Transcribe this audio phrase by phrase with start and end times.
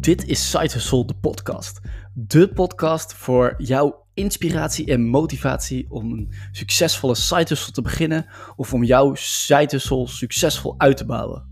[0.00, 1.80] Dit is Side Hustle, de podcast.
[2.14, 8.26] De podcast voor jouw inspiratie en motivatie om een succesvolle side hustle te beginnen
[8.56, 11.48] of om jouw side hustle succesvol uit te bouwen.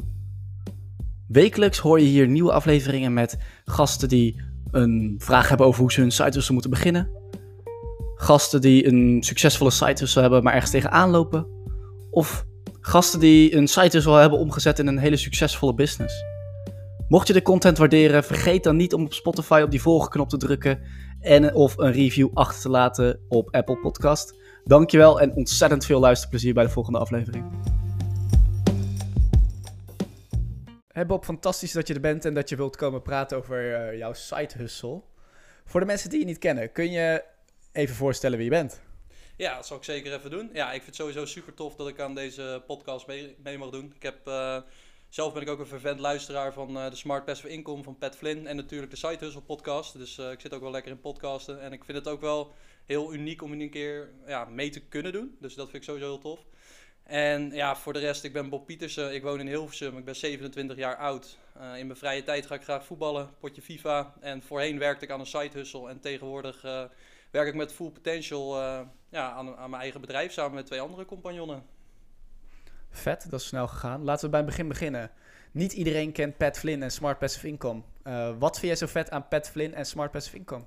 [1.29, 6.01] Wekelijks hoor je hier nieuwe afleveringen met gasten die een vraag hebben over hoe ze
[6.01, 7.11] hun side hustle moeten beginnen.
[8.15, 11.47] Gasten die een succesvolle side hustle hebben, maar ergens tegenaan lopen.
[12.11, 12.47] Of
[12.81, 16.36] gasten die een side hustle hebben omgezet in een hele succesvolle business.
[17.09, 20.37] Mocht je de content waarderen, vergeet dan niet om op Spotify op die volgknop te
[20.37, 20.83] drukken
[21.21, 24.35] en of een review achter te laten op Apple Podcast.
[24.65, 27.45] Dankjewel en ontzettend veel luisterplezier bij de volgende aflevering.
[30.89, 33.99] Hey Bob, fantastisch dat je er bent en dat je wilt komen praten over eh,
[33.99, 35.03] jouw side hustle.
[35.65, 37.25] Voor de mensen die je niet kennen, kun je
[37.73, 38.81] even voorstellen wie je bent?
[39.37, 40.51] Ja, dat zal ik zeker even doen.
[40.53, 43.71] Ja, ik vind het sowieso super tof dat ik aan deze podcast mee, mee mag
[43.71, 43.93] doen.
[43.95, 44.59] Ik heb, uh,
[45.17, 48.17] zelf ben ik ook een vervent luisteraar van uh, de Smart Passive Income van Pat
[48.17, 49.99] Flynn en natuurlijk de Side Hustle podcast.
[49.99, 52.55] Dus uh, ik zit ook wel lekker in podcasten en ik vind het ook wel
[52.85, 55.37] heel uniek om een keer ja, mee te kunnen doen.
[55.41, 56.41] Dus dat vind ik sowieso heel tof.
[57.03, 59.15] En ja, voor de rest, ik ben Bob Pietersen.
[59.15, 59.99] Ik woon in Hilversum.
[59.99, 61.39] Ik ben 27 jaar oud.
[61.57, 64.15] Uh, in mijn vrije tijd ga ik graag voetballen, potje FIFA.
[64.21, 65.89] En voorheen werkte ik aan een side hustle.
[65.89, 66.63] En tegenwoordig
[67.31, 68.57] werk ik met Full Potential
[69.09, 71.76] ja, aan, aan, mijn eigen bedrijf samen met twee andere compagnonnen.
[72.97, 74.05] Vet, dat is snel gegaan.
[74.05, 75.11] Laten we bij het begin beginnen.
[75.53, 77.83] Niet iedereen kent Pat Flynn en Smart Passive Income.
[78.39, 80.65] wat vind jij zo vet aan Pat Flynn en Smart Passive Income?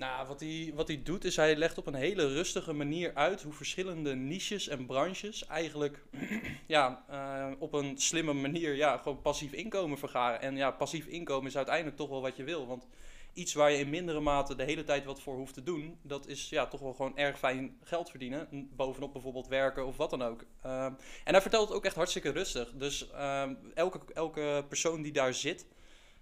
[0.00, 3.42] Nou, wat hij, wat hij doet is hij legt op een hele rustige manier uit
[3.42, 6.02] hoe verschillende niches en branches eigenlijk
[6.66, 10.40] ja, uh, op een slimme manier ja, gewoon passief inkomen vergaren.
[10.40, 12.66] En ja, passief inkomen is uiteindelijk toch wel wat je wil.
[12.66, 12.86] Want
[13.32, 16.26] iets waar je in mindere mate de hele tijd wat voor hoeft te doen, dat
[16.26, 18.68] is ja, toch wel gewoon erg fijn geld verdienen.
[18.76, 20.44] Bovenop bijvoorbeeld werken of wat dan ook.
[20.66, 22.72] Uh, en hij vertelt het ook echt hartstikke rustig.
[22.72, 25.66] Dus uh, elke, elke persoon die daar zit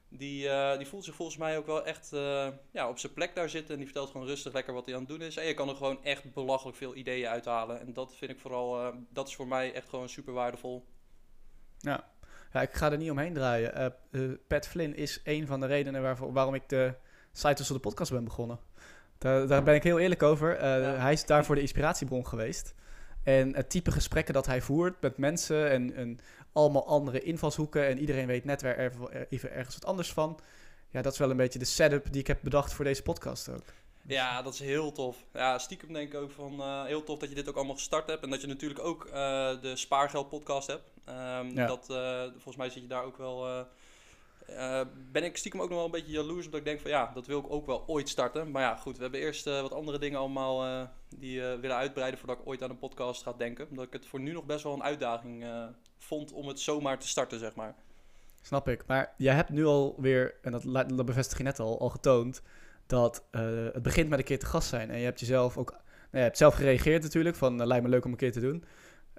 [0.09, 3.35] die, uh, die voelt zich volgens mij ook wel echt uh, ja, op zijn plek
[3.35, 3.71] daar zitten.
[3.71, 5.37] En die vertelt gewoon rustig lekker wat hij aan het doen is.
[5.37, 7.81] En je kan er gewoon echt belachelijk veel ideeën uithalen.
[7.81, 10.87] En dat vind ik vooral, uh, dat is voor mij echt gewoon super waardevol.
[11.79, 12.11] Ja,
[12.53, 13.95] ja ik ga er niet omheen draaien.
[14.47, 16.95] Pat Flynn is een van de redenen waarvoor, waarom ik de
[17.33, 18.59] site tussen de podcast ben begonnen.
[19.19, 20.65] Daar, daar ben ik heel eerlijk over.
[20.65, 20.95] Ja.
[20.97, 22.75] Hij is daarvoor de inspiratiebron geweest.
[23.23, 26.19] En het type gesprekken dat hij voert met mensen en, en
[26.53, 28.79] allemaal andere invalshoeken en iedereen weet net weer
[29.29, 30.41] even ergens wat anders van.
[30.89, 33.49] Ja, dat is wel een beetje de setup die ik heb bedacht voor deze podcast
[33.49, 33.65] ook.
[34.09, 35.25] Ja, dat is heel tof.
[35.33, 38.07] Ja, stiekem denk ik ook van uh, heel tof dat je dit ook allemaal gestart
[38.07, 38.23] hebt.
[38.23, 39.13] En dat je natuurlijk ook uh,
[39.61, 40.91] de Spaargeld podcast hebt.
[41.09, 41.67] Um, ja.
[41.67, 43.67] dat, uh, volgens mij zit je daar ook wel...
[45.13, 46.45] ben ik stiekem ook nog wel een beetje jaloers.
[46.45, 48.51] Omdat ik denk van ja, dat wil ik ook wel ooit starten.
[48.51, 52.47] Maar ja, goed, we hebben eerst wat andere dingen allemaal die willen uitbreiden voordat ik
[52.47, 53.67] ooit aan een podcast ga denken.
[53.71, 55.47] Omdat ik het voor nu nog best wel een uitdaging
[55.99, 57.75] vond om het zomaar te starten, zeg maar.
[58.43, 58.87] Snap ik.
[58.87, 60.63] Maar jij hebt nu alweer, en dat,
[60.97, 62.43] dat bevestig je net al, al getoond,
[62.89, 64.91] dat uh, het begint met een keer te gast zijn.
[64.91, 67.91] En je hebt jezelf ook, nou, je hebt zelf gereageerd natuurlijk, van uh, lijkt me
[67.91, 68.65] leuk om een keer te doen.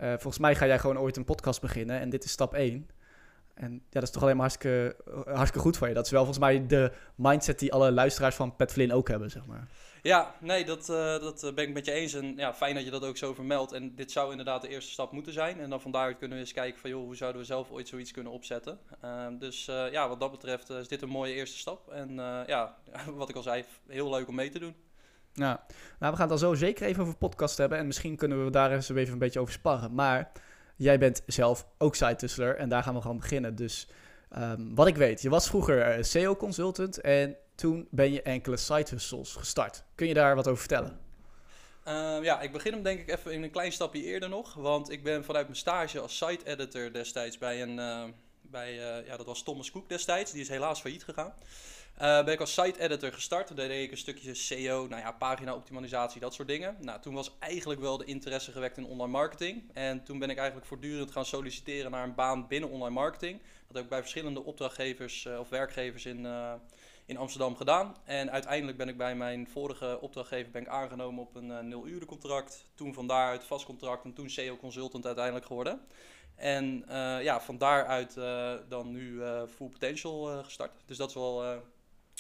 [0.02, 2.88] Uh, volgens mij ga jij gewoon ooit een podcast beginnen en dit is stap 1.
[3.59, 5.94] En ja, dat is toch alleen maar hartstikke, hartstikke goed voor je.
[5.94, 9.31] Dat is wel volgens mij de mindset die alle luisteraars van Pat Flynn ook hebben,
[9.31, 9.68] zeg maar.
[10.02, 12.14] Ja, nee, dat, uh, dat ben ik met je eens.
[12.14, 13.72] En ja, fijn dat je dat ook zo vermeldt.
[13.72, 15.59] En dit zou inderdaad de eerste stap moeten zijn.
[15.59, 17.88] En dan van daaruit kunnen we eens kijken van, joh, hoe zouden we zelf ooit
[17.88, 18.80] zoiets kunnen opzetten.
[19.03, 21.91] Uh, dus uh, ja, wat dat betreft is dit een mooie eerste stap.
[21.91, 22.16] En
[22.47, 22.76] ja,
[23.16, 24.76] wat ik al zei, heel leuk om mee te doen.
[25.34, 25.66] Ja,
[26.00, 27.78] nou, we gaan het dan zo zeker even over podcast hebben.
[27.78, 29.94] En misschien kunnen we daar eens even een beetje over sparren.
[29.94, 30.31] Maar
[30.79, 33.56] jij bent zelf ook site en daar gaan we gewoon beginnen.
[33.56, 33.88] Dus
[34.38, 39.35] um, wat ik weet, je was vroeger SEO-consultant en toen ben je enkele side hustles
[39.35, 39.84] gestart.
[39.95, 41.00] Kun je daar wat over vertellen?
[41.88, 44.53] Uh, ja, ik begin hem denk ik even in een klein stapje eerder nog.
[44.53, 47.78] Want ik ben vanuit mijn stage als site editor destijds bij een...
[47.78, 48.03] Uh,
[48.52, 50.32] bij, uh, ja, dat was Thomas Cook destijds.
[50.32, 51.34] Die is helaas failliet gegaan.
[51.98, 53.56] ben ik als site editor gestart.
[53.56, 56.78] Daar deed ik een stukje SEO, nou ja, pagina optimalisatie, dat soort dingen.
[56.80, 59.70] Nou, toen was eigenlijk wel de interesse gewekt in online marketing.
[59.74, 63.41] En toen ben ik eigenlijk voortdurend gaan solliciteren naar een baan binnen online marketing.
[63.68, 66.26] Dat heb ik bij verschillende opdrachtgevers of werkgevers in
[67.09, 67.96] in Amsterdam gedaan.
[68.03, 72.08] En uiteindelijk ben ik bij mijn vorige opdrachtgever ben ik aangenomen op een nul uren
[72.08, 72.66] contract.
[72.76, 75.82] Toen van daaruit vast contract en toen SEO consultant uiteindelijk geworden.
[76.40, 79.22] En uh, ja, van daaruit uh, dan nu
[79.56, 80.72] Full Potential gestart.
[80.86, 81.62] Dus dat is wel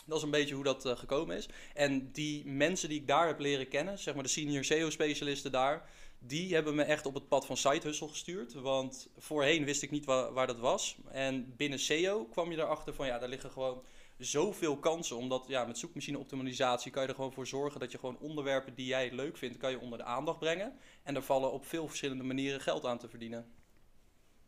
[0.05, 1.49] dat is een beetje hoe dat gekomen is.
[1.73, 5.89] En die mensen die ik daar heb leren kennen, zeg maar de senior SEO-specialisten daar,
[6.19, 8.53] die hebben me echt op het pad van side hustle gestuurd.
[8.53, 10.97] Want voorheen wist ik niet waar dat was.
[11.11, 13.83] En binnen SEO kwam je erachter van ja, daar liggen gewoon
[14.17, 15.17] zoveel kansen.
[15.17, 18.75] Omdat ja, met zoekmachine optimalisatie kan je er gewoon voor zorgen dat je gewoon onderwerpen
[18.75, 20.77] die jij leuk vindt, kan je onder de aandacht brengen.
[21.03, 23.58] En er vallen op veel verschillende manieren geld aan te verdienen.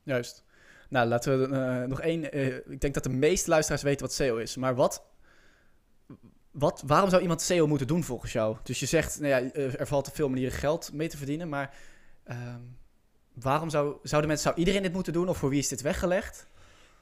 [0.03, 0.43] Juist.
[0.89, 2.37] Nou, laten we uh, nog één.
[2.37, 4.55] Uh, ik denk dat de meeste luisteraars weten wat SEO is.
[4.55, 5.03] Maar wat,
[6.51, 8.57] wat, waarom zou iemand SEO moeten doen volgens jou?
[8.63, 11.49] Dus je zegt, nou ja, er valt te veel manieren geld mee te verdienen.
[11.49, 11.75] Maar
[12.23, 12.59] ehm,
[13.33, 15.29] waarom zou, zouden mensen, zou iedereen dit moeten doen?
[15.29, 16.47] Of voor wie is dit weggelegd?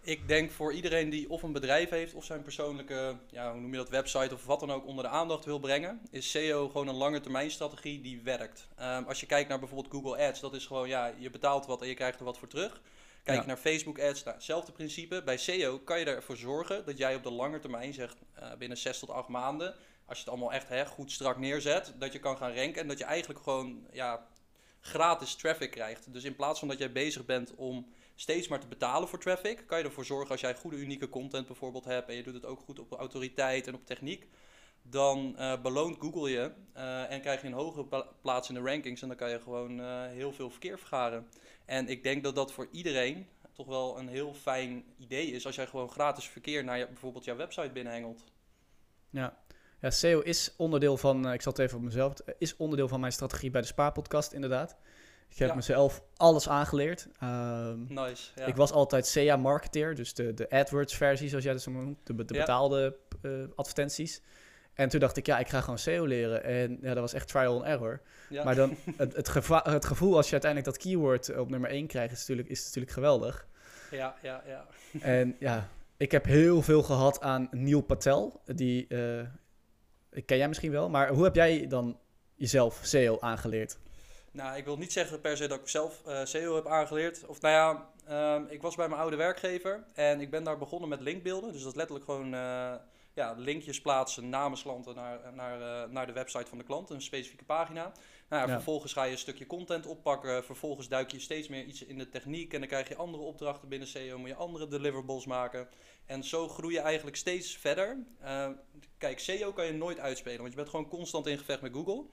[0.01, 3.71] Ik denk voor iedereen die of een bedrijf heeft of zijn persoonlijke, ja, hoe noem
[3.71, 6.87] je dat, website of wat dan ook onder de aandacht wil brengen, is SEO gewoon
[6.87, 8.67] een lange termijn strategie die werkt.
[8.81, 11.81] Um, als je kijkt naar bijvoorbeeld Google Ads, dat is gewoon, ja, je betaalt wat
[11.81, 12.81] en je krijgt er wat voor terug.
[13.23, 15.21] Kijk je naar Facebook ads, nou, hetzelfde principe.
[15.23, 18.77] Bij SEO kan je ervoor zorgen dat jij op de lange termijn, zegt uh, binnen
[18.77, 19.75] 6 tot 8 maanden,
[20.05, 22.87] als je het allemaal echt hè, goed strak neerzet, dat je kan gaan ranken en
[22.87, 24.27] dat je eigenlijk gewoon ja,
[24.79, 26.13] gratis traffic krijgt.
[26.13, 29.63] Dus in plaats van dat jij bezig bent om steeds maar te betalen voor traffic,
[29.67, 32.45] kan je ervoor zorgen als jij goede unieke content bijvoorbeeld hebt en je doet het
[32.45, 34.27] ook goed op autoriteit en op techniek,
[34.81, 39.01] dan uh, beloont Google je uh, en krijg je een hogere plaats in de rankings
[39.01, 41.27] en dan kan je gewoon uh, heel veel verkeer vergaren.
[41.65, 45.55] En ik denk dat dat voor iedereen toch wel een heel fijn idee is als
[45.55, 48.23] jij gewoon gratis verkeer naar bijvoorbeeld jouw website binnenhengelt.
[49.09, 49.37] Ja.
[49.81, 53.11] ja, SEO is onderdeel van, ik zal het even op mezelf, is onderdeel van mijn
[53.11, 54.77] strategie bij de Spaarpodcast inderdaad.
[55.29, 57.07] Ik heb mezelf alles aangeleerd.
[57.23, 58.31] Um, nice.
[58.35, 58.45] Ja.
[58.45, 62.33] Ik was altijd SEA-marketeer, dus de, de AdWords-versie, zoals jij dat zo noemt, de, de
[62.33, 64.21] betaalde uh, advertenties.
[64.73, 66.43] En toen dacht ik, ja, ik ga gewoon SEO leren.
[66.43, 68.01] En ja, dat was echt trial and error.
[68.29, 68.43] Ja.
[68.43, 72.13] Maar dan, het, het, het, gevoel als je uiteindelijk dat keyword op nummer 1 krijgt,
[72.13, 73.47] is natuurlijk, is natuurlijk geweldig.
[73.91, 74.65] Ja, ja, ja.
[75.01, 75.67] En ja,
[75.97, 78.41] ik heb heel veel gehad aan Neil Patel.
[78.45, 79.19] Die, uh,
[80.11, 81.99] ik ken jij misschien wel, maar hoe heb jij dan
[82.35, 83.77] jezelf SEO aangeleerd?
[84.31, 87.25] Nou, ik wil niet zeggen per se dat ik zelf uh, SEO heb aangeleerd.
[87.25, 90.89] Of nou ja, um, ik was bij mijn oude werkgever en ik ben daar begonnen
[90.89, 91.51] met linkbeelden.
[91.51, 92.73] Dus dat is letterlijk gewoon uh,
[93.13, 97.01] ja, linkjes plaatsen namens klanten naar, naar, uh, naar de website van de klant, een
[97.01, 97.91] specifieke pagina.
[98.29, 100.43] Nou, ja, Vervolgens ga je een stukje content oppakken.
[100.43, 102.53] Vervolgens duik je steeds meer iets in de techniek.
[102.53, 104.17] En dan krijg je andere opdrachten binnen SEO.
[104.17, 105.67] Moet je andere deliverables maken.
[106.05, 107.97] En zo groei je eigenlijk steeds verder.
[108.23, 108.47] Uh,
[108.97, 110.39] kijk, SEO kan je nooit uitspelen.
[110.39, 112.05] Want je bent gewoon constant in gevecht met Google.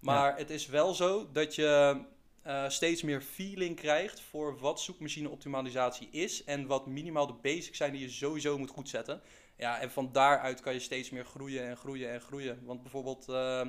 [0.00, 2.00] Maar het is wel zo dat je
[2.46, 6.44] uh, steeds meer feeling krijgt voor wat zoekmachine optimalisatie is.
[6.44, 9.20] En wat minimaal de basics zijn die je sowieso moet goed zetten.
[9.56, 12.64] Ja, en van daaruit kan je steeds meer groeien en groeien en groeien.
[12.64, 13.62] Want bijvoorbeeld, uh,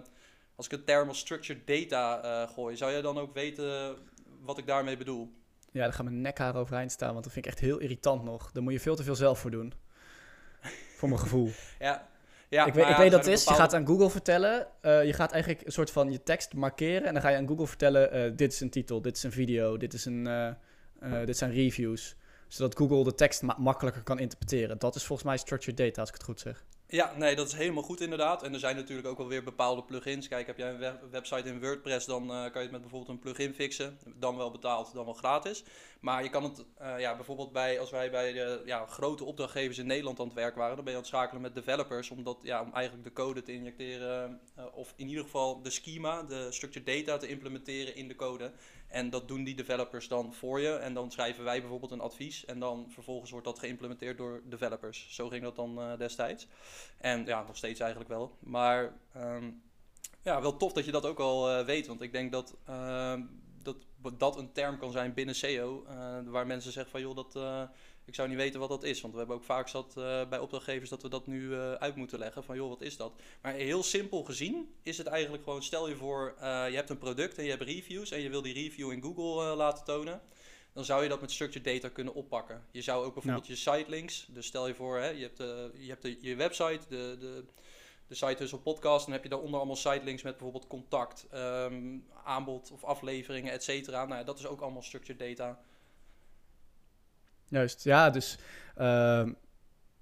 [0.55, 3.97] als ik een term als structured data uh, gooi, zou jij dan ook weten
[4.41, 5.33] wat ik daarmee bedoel?
[5.71, 8.51] Ja, daar gaat mijn nekhaar overeind staan, want dat vind ik echt heel irritant nog.
[8.51, 9.73] Daar moet je veel te veel zelf voor doen.
[10.95, 11.51] voor mijn gevoel.
[11.79, 12.09] Ja,
[12.51, 13.43] ja, ik weet, ik weet dat het is.
[13.43, 14.67] Je gaat aan Google vertellen.
[14.81, 17.07] Uh, je gaat eigenlijk een soort van je tekst markeren.
[17.07, 19.31] En dan ga je aan Google vertellen: uh, dit is een titel, dit is een
[19.31, 22.15] video, dit, is een, uh, dit zijn reviews.
[22.47, 24.79] Zodat Google de tekst ma makkelijker kan interpreteren.
[24.79, 26.65] Dat is volgens mij structured data, als ik het goed zeg.
[26.91, 28.43] Ja, nee, dat is helemaal goed inderdaad.
[28.43, 30.27] En er zijn natuurlijk ook wel weer bepaalde plugins.
[30.27, 33.19] Kijk, heb jij een website in WordPress, dan uh, kan je het met bijvoorbeeld een
[33.19, 33.99] plugin fixen.
[34.15, 35.63] Dan wel betaald, dan wel gratis.
[36.01, 39.77] Maar je kan het uh, ja, bijvoorbeeld bij, als wij bij de ja, grote opdrachtgevers
[39.77, 42.09] in Nederland aan het werk waren, dan ben je aan het schakelen met developers.
[42.09, 46.23] Omdat, ja, om eigenlijk de code te injecteren, uh, of in ieder geval de schema,
[46.23, 48.51] de structured data te implementeren in de code.
[48.91, 50.75] En dat doen die developers dan voor je.
[50.75, 52.45] En dan schrijven wij bijvoorbeeld een advies.
[52.45, 55.07] En dan vervolgens wordt dat geïmplementeerd door developers.
[55.09, 56.47] Zo ging dat dan uh, destijds.
[56.97, 58.37] En ja, nog steeds eigenlijk wel.
[58.39, 59.61] Maar um,
[60.21, 61.87] ja, wel tof dat je dat ook al uh, weet.
[61.87, 63.13] Want ik denk dat, uh,
[63.63, 63.77] dat
[64.17, 65.85] dat een term kan zijn binnen SEO.
[65.89, 67.35] Uh, waar mensen zeggen van joh, dat
[68.05, 69.01] ik zou niet weten wat dat is.
[69.01, 71.95] Want we hebben ook vaak zat uh, bij opdrachtgevers dat we dat nu uh, uit
[71.95, 72.43] moeten leggen.
[72.43, 73.13] Van joh, wat is dat?
[73.41, 76.97] Maar heel simpel gezien is het eigenlijk gewoon: stel je voor, uh, je hebt een
[76.97, 78.11] product en je hebt reviews.
[78.11, 80.21] En je wil die review in Google laten tonen.
[80.73, 82.65] Dan zou je dat met structured data kunnen oppakken.
[82.71, 83.53] Je zou ook bijvoorbeeld ja.
[83.53, 84.25] je site links.
[84.29, 85.37] Dus stel je voor, hè, je hebt,
[85.77, 87.43] je, hebt de, je website, de, de,
[88.07, 89.05] de site Hustle Podcast.
[89.05, 94.05] Dan heb je daaronder allemaal sitelinks met bijvoorbeeld contact, um, aanbod of afleveringen, et cetera.
[94.05, 95.63] Nou ja, dat is ook allemaal structured data.
[97.51, 98.37] Juist, ja, dus
[98.77, 99.23] uh,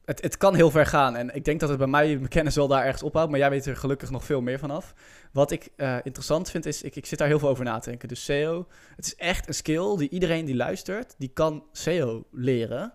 [0.06, 1.16] het, het kan heel ver gaan.
[1.16, 3.50] En ik denk dat het bij mij mijn kennis wel daar ergens ophoudt, maar jij
[3.50, 4.94] weet er gelukkig nog veel meer vanaf.
[5.32, 7.90] Wat ik uh, interessant vind is, ik, ik zit daar heel veel over na te
[7.90, 8.08] denken.
[8.08, 12.94] Dus SEO, het is echt een skill die iedereen die luistert, die kan SEO leren.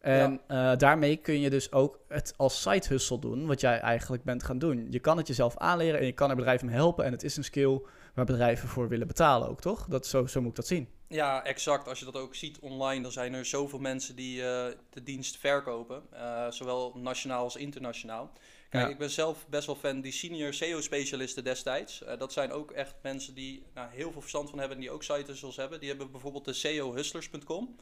[0.00, 0.72] En ja.
[0.72, 4.42] uh, daarmee kun je dus ook het als side hustle doen, wat jij eigenlijk bent
[4.42, 4.86] gaan doen.
[4.90, 7.04] Je kan het jezelf aanleren en je kan er bedrijven mee helpen.
[7.04, 7.80] En het is een skill
[8.14, 9.86] waar bedrijven voor willen betalen ook, toch?
[9.86, 10.88] Dat, zo, zo moet ik dat zien.
[11.08, 11.88] Ja, exact.
[11.88, 15.38] Als je dat ook ziet online, dan zijn er zoveel mensen die uh, de dienst
[15.38, 16.02] verkopen.
[16.12, 18.32] Uh, zowel nationaal als internationaal.
[18.68, 18.90] Kijk, ja.
[18.90, 22.02] ik ben zelf best wel fan die senior SEO-specialisten destijds.
[22.02, 24.92] Uh, dat zijn ook echt mensen die nou, heel veel verstand van hebben en die
[24.92, 25.80] ook sites zoals hebben.
[25.80, 27.76] Die hebben bijvoorbeeld de SEOhustlers.com.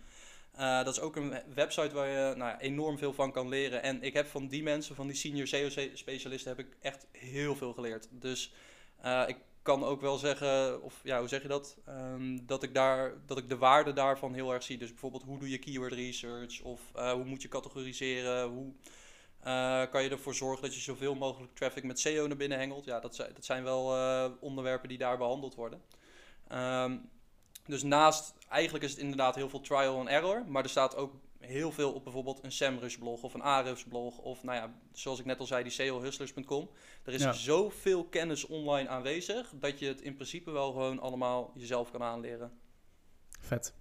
[0.58, 3.82] Uh, dat is ook een website waar je nou, enorm veel van kan leren.
[3.82, 7.72] En ik heb van die mensen, van die senior SEO-specialisten, heb ik echt heel veel
[7.72, 8.08] geleerd.
[8.10, 8.52] Dus
[9.04, 11.76] uh, ik kan ook wel zeggen, of ja, hoe zeg je dat?
[11.84, 14.78] Ehm, dat, ik daar, dat ik de waarde daarvan heel erg zie.
[14.78, 16.62] Dus bijvoorbeeld, hoe doe je keyword research?
[16.62, 18.48] Of uh, hoe moet je categoriseren?
[18.48, 18.72] Hoe
[19.46, 22.84] uh, kan je ervoor zorgen dat je zoveel mogelijk traffic met SEO naar binnen hengelt?
[22.84, 25.82] Ja, dat, zijn, dat zijn wel uh, onderwerpen die daar behandeld worden.
[26.52, 27.10] Um,
[27.66, 31.14] dus naast, eigenlijk is het inderdaad heel veel trial and error, maar er staat ook
[31.38, 35.18] heel veel op bijvoorbeeld een SEMrush blog of een Ahrefs blog of nou ja, zoals
[35.18, 36.70] ik net al zei, die SEOhustlers.com.
[37.04, 37.32] Er is ja.
[37.32, 42.52] zoveel kennis online aanwezig dat je het in principe wel gewoon allemaal jezelf kan aanleren.
[43.40, 43.74] Vet.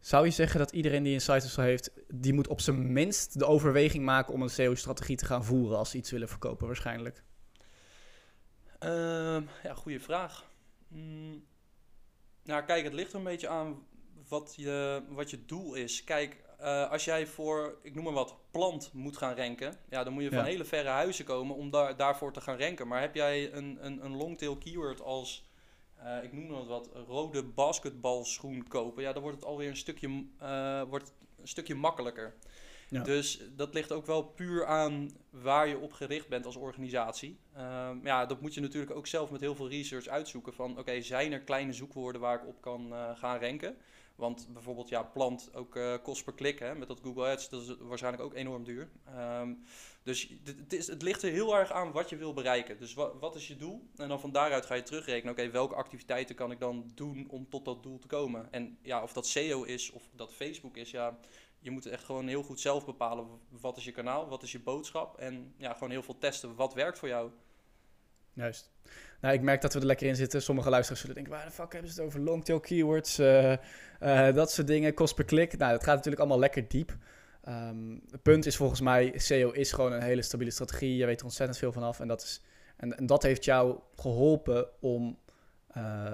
[0.00, 3.46] Zou je zeggen dat iedereen die een site heeft, die moet op zijn minst de
[3.46, 7.22] overweging maken om een SEO-strategie te gaan voeren als ze iets willen verkopen waarschijnlijk?
[8.80, 10.44] Uh, ja, goede vraag.
[10.88, 11.44] Mm,
[12.42, 13.86] nou, kijk, het ligt er een beetje aan
[14.28, 16.04] wat je, wat je doel is.
[16.04, 20.12] Kijk, uh, als jij voor, ik noem maar wat, plant moet gaan renken, ja, dan
[20.12, 22.88] moet je van hele verre huizen komen om daar, daarvoor te gaan renken.
[22.88, 25.50] Maar heb jij een, een, een longtail keyword als,
[26.02, 30.24] uh, ik noem maar wat, rode basketbalschoen kopen, ja, dan wordt het alweer een stukje,
[30.42, 32.34] uh, wordt een stukje makkelijker.
[32.88, 33.02] Ja.
[33.02, 37.38] Dus dat ligt ook wel puur aan waar je op gericht bent als organisatie.
[37.56, 40.54] Um, ja, dat moet je natuurlijk ook zelf met heel veel research uitzoeken.
[40.54, 43.76] Van oké, zijn er kleine zoekwoorden waar ik op kan uh, gaan renken?
[44.16, 47.62] Want bijvoorbeeld, ja, plant ook uh, kost per klik hè, met dat Google Ads, dat
[47.62, 48.88] is waarschijnlijk ook enorm duur.
[49.18, 49.64] Um,
[50.02, 52.78] dus het, is, het ligt er heel erg aan wat je wil bereiken.
[52.78, 53.88] Dus wat, wat is je doel?
[53.96, 57.48] En dan van daaruit ga je terugrekenen, oké, welke activiteiten kan ik dan doen om
[57.48, 58.52] tot dat doel te komen?
[58.52, 61.18] En ja, of dat SEO is of dat Facebook is, ja,
[61.60, 64.60] je moet echt gewoon heel goed zelf bepalen wat is je kanaal, wat is je
[64.60, 65.18] boodschap.
[65.18, 67.30] En ja, gewoon heel veel testen wat werkt voor jou.
[68.36, 68.70] Juist.
[69.20, 70.42] Nou, ik merk dat we er lekker in zitten.
[70.42, 72.20] Sommige luisteraars zullen denken, waar de fuck hebben ze het over?
[72.20, 73.52] Longtail keywords, uh,
[74.02, 75.58] uh, dat soort dingen, kost per klik.
[75.58, 76.96] Nou, dat gaat natuurlijk allemaal lekker diep.
[77.48, 80.96] Um, het punt is volgens mij, SEO is gewoon een hele stabiele strategie.
[80.96, 82.00] Je weet er ontzettend veel vanaf.
[82.00, 82.42] En dat, is,
[82.76, 85.18] en, en dat heeft jou geholpen om
[85.76, 86.12] uh,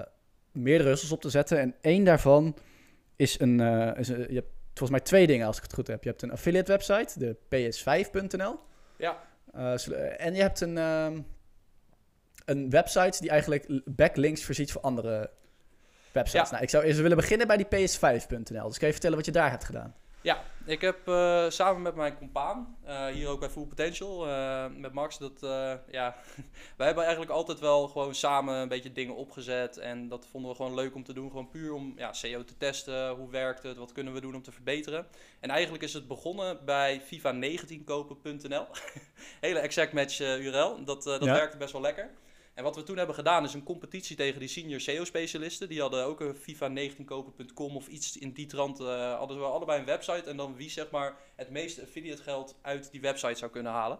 [0.51, 1.59] meerdere hustles op te zetten.
[1.59, 2.57] En één daarvan
[3.15, 3.59] is een,
[3.97, 6.03] is een je hebt volgens mij twee dingen als ik het goed heb.
[6.03, 8.59] Je hebt een affiliate website, de ps5.nl.
[8.97, 9.23] Ja.
[10.17, 11.07] En je hebt een, uh,
[12.45, 15.29] een website die eigenlijk backlinks voorziet voor andere
[16.11, 16.49] websites.
[16.49, 16.51] Ja.
[16.51, 18.67] Nou, ik zou eerst willen beginnen bij die ps5.nl.
[18.67, 19.95] Dus kan je vertellen wat je daar hebt gedaan?
[20.23, 24.65] Ja, ik heb uh, samen met mijn compaan, uh, hier ook bij Full Potential, uh,
[24.77, 25.39] met Max, dat,
[25.91, 26.15] ja,
[26.77, 29.77] wij hebben eigenlijk altijd wel gewoon samen een beetje dingen opgezet.
[29.77, 32.57] En dat vonden we gewoon leuk om te doen, gewoon puur om ja, SEO te
[32.57, 33.09] testen.
[33.09, 35.07] Hoe werkt het, wat kunnen we doen om te verbeteren.
[35.39, 38.65] En eigenlijk is het begonnen bij FIFA19kopen.nl.
[39.47, 41.33] Hele exact match URL, dat, dat ja.
[41.33, 42.09] werkte best wel lekker.
[42.53, 45.69] En wat we toen hebben gedaan is een competitie tegen die senior SEO-specialisten.
[45.69, 48.79] Die hadden ook een FIFA19kopen.com of iets in die trant.
[48.79, 50.29] Uh, hadden we allebei een website.
[50.29, 53.99] En dan wie zeg maar het meeste affiliate geld uit die website zou kunnen halen.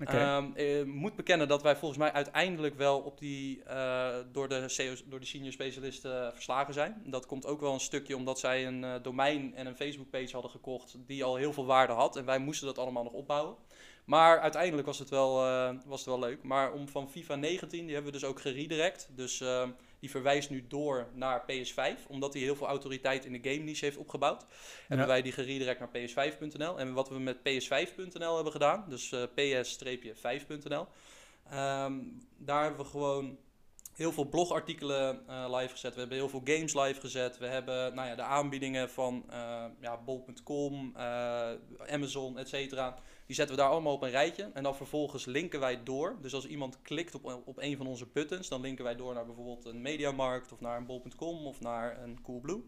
[0.00, 0.36] Okay.
[0.36, 5.02] Um, ik moet bekennen dat wij volgens mij uiteindelijk wel op die, uh, door, de
[5.06, 7.02] door de senior specialisten verslagen zijn.
[7.04, 10.32] Dat komt ook wel een stukje omdat zij een uh, domein en een Facebook page
[10.32, 12.16] hadden gekocht die al heel veel waarde had.
[12.16, 13.56] En wij moesten dat allemaal nog opbouwen.
[14.04, 16.42] Maar uiteindelijk was het, wel, uh, was het wel leuk.
[16.42, 19.08] Maar om van FIFA 19, die hebben we dus ook geredirect.
[19.10, 19.68] Dus uh,
[20.00, 22.06] die verwijst nu door naar PS5.
[22.08, 24.40] Omdat hij heel veel autoriteit in de game niche heeft opgebouwd.
[24.40, 24.46] Ja.
[24.88, 26.78] Hebben wij die geredirect naar ps5.nl.
[26.78, 30.86] En wat we met ps5.nl hebben gedaan, dus uh, ps-5.nl.
[31.52, 33.38] Um, daar hebben we gewoon
[33.94, 35.94] heel veel blogartikelen uh, live gezet.
[35.94, 37.38] We hebben heel veel games live gezet.
[37.38, 41.50] We hebben nou ja, de aanbiedingen van uh, ja, bol.com, uh,
[41.86, 42.98] Amazon, et cetera.
[43.26, 44.50] Die zetten we daar allemaal op een rijtje.
[44.54, 46.16] En dan vervolgens linken wij door.
[46.20, 49.26] Dus als iemand klikt op, op een van onze buttons, dan linken wij door naar
[49.26, 52.62] bijvoorbeeld een Mediamarkt of naar een bol.com of naar een Coolblue.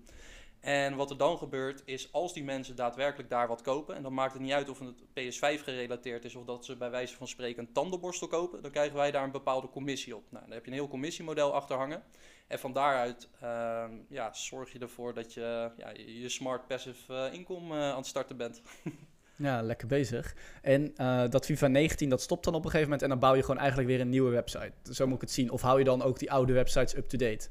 [0.61, 4.15] En wat er dan gebeurt is, als die mensen daadwerkelijk daar wat kopen, en dan
[4.15, 7.29] maakt het niet uit of het PS5 gerelateerd is of dat ze bij wijze van
[7.29, 10.25] spreken een tandenborstel kopen, dan krijgen wij daar een bepaalde commissie op.
[10.31, 12.03] Nou, dan heb je een heel commissiemodel achter hangen.
[12.47, 17.33] En van daaruit uh, ja, zorg je ervoor dat je ja, je smart passive uh,
[17.33, 18.63] inkomen uh, aan het starten bent.
[19.37, 20.35] Ja, lekker bezig.
[20.63, 23.35] En uh, dat FIFA 19, dat stopt dan op een gegeven moment en dan bouw
[23.35, 24.73] je gewoon eigenlijk weer een nieuwe website.
[24.93, 25.51] Zo moet ik het zien.
[25.51, 27.49] Of hou je dan ook die oude websites up-to-date?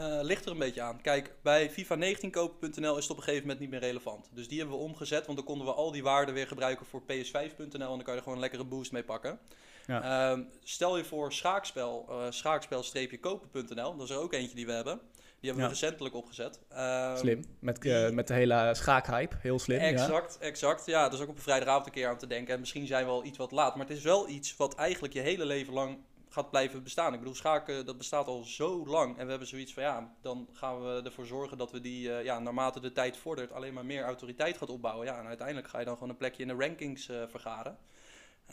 [0.00, 1.00] Uh, ligt er een beetje aan.
[1.00, 4.28] Kijk, bij FIFA19kopen.nl is het op een gegeven moment niet meer relevant.
[4.32, 7.02] Dus die hebben we omgezet, want dan konden we al die waarden weer gebruiken voor
[7.02, 9.38] PS5.nl en dan kan je er gewoon een lekkere boost mee pakken.
[9.86, 10.32] Ja.
[10.36, 15.00] Uh, stel je voor schaakspel, uh, schaakspel-kopen.nl, dat is er ook eentje die we hebben.
[15.40, 16.60] Die hebben we recentelijk opgezet.
[16.72, 18.10] Um, slim, met, die...
[18.10, 19.78] met de hele schaakhype, heel slim.
[19.78, 20.46] Exact, ja.
[20.46, 20.86] exact.
[20.86, 22.54] Ja, dat is ook op een vrijdagavond een keer aan te denken.
[22.54, 25.14] En misschien zijn we al iets wat laat, maar het is wel iets wat eigenlijk
[25.14, 27.12] je hele leven lang gaat blijven bestaan.
[27.12, 29.18] Ik bedoel, schaken dat bestaat al zo lang.
[29.18, 32.24] En we hebben zoiets van ja, dan gaan we ervoor zorgen dat we die, uh,
[32.24, 35.06] ja, naarmate de tijd vordert, alleen maar meer autoriteit gaat opbouwen.
[35.06, 37.78] Ja, en uiteindelijk ga je dan gewoon een plekje in de rankings uh, vergaren.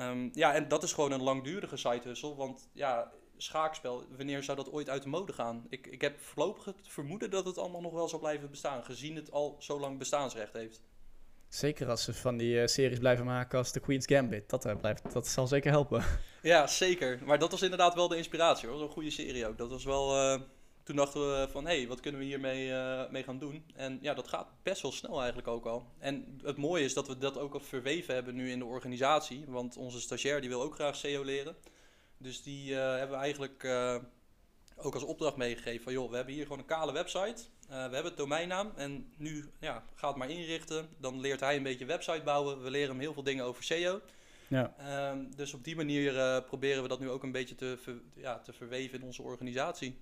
[0.01, 2.36] Um, ja, en dat is gewoon een langdurige side hustle.
[2.36, 5.65] Want ja, schaakspel, wanneer zou dat ooit uit de mode gaan?
[5.70, 9.15] Ik, ik heb voorlopig het vermoeden dat het allemaal nog wel zal blijven bestaan, gezien
[9.15, 10.82] het al zo lang bestaansrecht heeft.
[11.56, 14.50] Zeker als ze van die uh, series blijven maken als The Queen's Gambit.
[14.50, 16.04] Dat, uh, blijft, dat zal zeker helpen.
[16.42, 17.20] Ja, zeker.
[17.25, 18.77] Maar dat was inderdaad wel de inspiratie hoor.
[18.77, 19.58] Zo'n goede serie ook.
[19.58, 20.15] Dat was wel...
[20.15, 20.42] Uh,
[20.84, 22.74] toen dachten we van, hé, hey, wat kunnen we hiermee
[23.10, 23.65] mee gaan doen?
[23.75, 25.86] En ja, dat gaat best wel snel eigenlijk ook al.
[26.00, 29.44] En het mooie is dat we dat ook al verweven hebben nu in de organisatie.
[29.48, 31.56] Want onze stagiair die wil ook graag SEO leren.
[32.17, 33.63] Dus die hebben we eigenlijk
[34.75, 37.41] ook als opdracht meegegeven van, joh, we hebben hier gewoon een kale website.
[37.69, 40.88] Uh, we hebben het domeinnaam en nu ja, ga het maar inrichten.
[40.98, 42.63] Dan leert hij een beetje website bouwen.
[42.63, 44.01] We leren hem heel veel dingen over SEO.
[44.48, 44.74] Ja.
[44.79, 48.39] Uh, dus op die manier proberen we dat nu ook een beetje te, ver, ja,
[48.39, 50.00] te verweven in onze organisatie.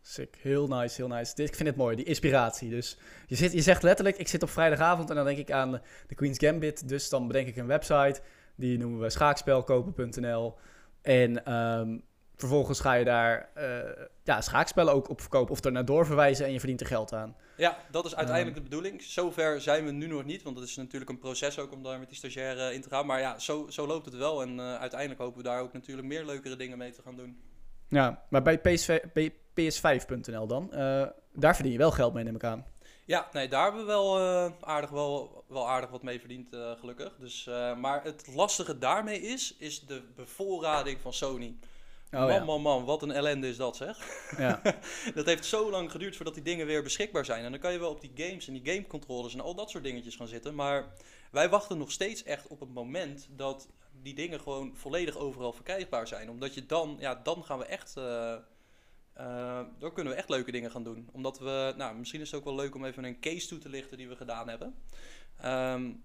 [0.00, 1.42] Sick, heel nice, heel nice.
[1.42, 2.70] Ik vind het mooi, die inspiratie.
[2.70, 2.96] Dus
[3.26, 6.14] je, zit, je zegt letterlijk, ik zit op vrijdagavond en dan denk ik aan de
[6.14, 6.88] Queen's Gambit.
[6.88, 8.20] Dus dan bedenk ik een website,
[8.54, 10.56] die noemen we schaakspelkopen.nl.
[11.08, 12.02] En um,
[12.36, 13.64] vervolgens ga je daar uh,
[14.22, 17.36] ja, schaakspellen ook op verkopen of er naar doorverwijzen en je verdient er geld aan.
[17.56, 19.02] Ja, dat is uiteindelijk de bedoeling.
[19.02, 21.98] Zover zijn we nu nog niet, want het is natuurlijk een proces ook om daar
[21.98, 23.06] met die stagiaire in te gaan.
[23.06, 26.08] Maar ja, zo, zo loopt het wel en uh, uiteindelijk hopen we daar ook natuurlijk
[26.08, 27.40] meer leukere dingen mee te gaan doen.
[27.88, 28.98] Ja, maar bij PSV,
[29.60, 32.64] ps5.nl dan, uh, daar verdien je wel geld mee, neem ik aan.
[33.08, 36.70] Ja, nee, daar hebben we wel, uh, aardig, wel, wel aardig wat mee verdiend, uh,
[36.78, 37.16] gelukkig.
[37.18, 41.56] Dus, uh, maar het lastige daarmee is, is de bevoorrading van Sony.
[42.12, 42.44] Oh, man, ja.
[42.44, 43.98] man, man, wat een ellende is dat zeg.
[44.38, 44.60] Ja.
[45.14, 47.44] dat heeft zo lang geduurd voordat die dingen weer beschikbaar zijn.
[47.44, 49.84] En dan kan je wel op die games en die gamecontrollers en al dat soort
[49.84, 50.54] dingetjes gaan zitten.
[50.54, 50.92] Maar
[51.30, 53.68] wij wachten nog steeds echt op het moment dat
[54.02, 56.30] die dingen gewoon volledig overal verkrijgbaar zijn.
[56.30, 57.94] Omdat je dan, ja, dan gaan we echt...
[59.20, 61.08] Uh, uh, dan kunnen we echt leuke dingen gaan doen.
[61.12, 63.68] Omdat we, nou, misschien is het ook wel leuk om even een case toe te
[63.68, 64.74] lichten die we gedaan hebben.
[65.44, 66.02] Um,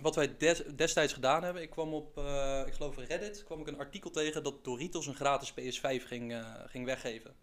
[0.00, 0.36] wat wij
[0.76, 4.42] destijds gedaan hebben, ik kwam op, uh, ik geloof Reddit, kwam ik een artikel tegen
[4.42, 7.34] dat Doritos een gratis PS5 ging, uh, ging weggeven.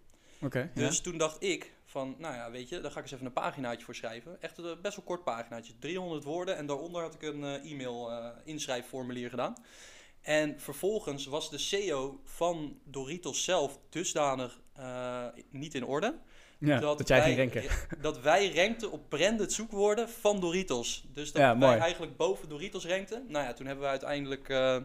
[0.42, 0.72] Oké.
[0.74, 1.04] dus ja.
[1.04, 3.86] toen dacht ik van, nou ja, weet je, daar ga ik eens even een paginaatje
[3.86, 4.42] voor schrijven.
[4.42, 6.58] Echt een best wel kort paginaatje, 300 woorden.
[6.58, 8.12] En daaronder had ik een uh, e-mail
[8.44, 9.56] inschrijfformulier gedaan.
[10.22, 14.62] En vervolgens was de SEO van Doritos zelf dusdanig
[15.50, 16.14] niet in orde
[16.68, 17.72] ja, dat, dat jij wij, ging ranken.
[18.02, 21.04] Dat wij rankten op branded zoekwoorden van Doritos.
[21.14, 23.26] Dus dat ja, wij eigenlijk boven Doritos rankten.
[23.28, 24.50] Nou ja, toen hebben we uiteindelijk...
[24.50, 24.76] Uh,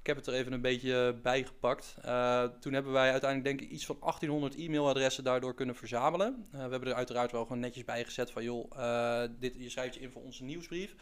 [0.00, 1.94] ik heb het er even een beetje bij gepakt.
[2.04, 6.46] Uh, toen hebben wij uiteindelijk denk ik iets van 1800 e-mailadressen daardoor kunnen verzamelen.
[6.46, 8.44] Uh, we hebben er uiteraard wel gewoon netjes bij gezet van...
[8.44, 10.94] joh, dit, je schrijft je in voor onze nieuwsbrief.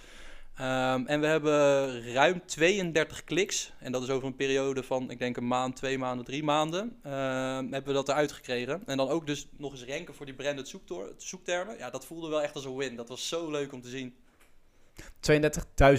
[0.60, 3.72] Um, en we hebben ruim 32 kliks.
[3.78, 6.98] En dat is over een periode van, ik denk een maand, twee maanden, drie maanden.
[7.06, 7.12] Uh,
[7.56, 8.82] hebben we dat eruit gekregen.
[8.86, 10.76] En dan ook dus nog eens ranken voor die branded
[11.16, 11.78] zoektermen.
[11.78, 12.96] Ja, dat voelde wel echt als een win.
[12.96, 14.14] Dat was zo leuk om te zien.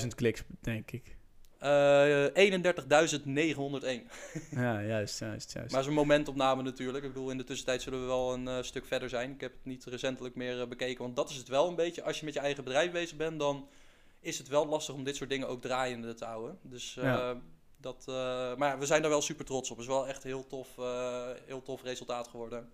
[0.02, 1.18] 32.000 kliks, denk ik.
[1.64, 2.32] Uh, 31.901.
[4.52, 5.72] ja, juist, juist, juist.
[5.72, 7.06] Maar een momentopname natuurlijk.
[7.06, 9.32] Ik bedoel, in de tussentijd zullen we wel een uh, stuk verder zijn.
[9.32, 11.04] Ik heb het niet recentelijk meer uh, bekeken.
[11.04, 12.04] Want dat is het wel een beetje.
[12.04, 13.68] Als je met je eigen bedrijf bezig bent, dan
[14.22, 16.60] is het wel lastig om dit soort dingen ook draaiende te houden.
[16.62, 17.32] Dus uh,
[17.78, 18.16] dat, uh,
[18.56, 19.78] maar we zijn daar wel super trots op.
[19.78, 22.70] Het is wel echt heel tof, uh, heel tof resultaat geworden.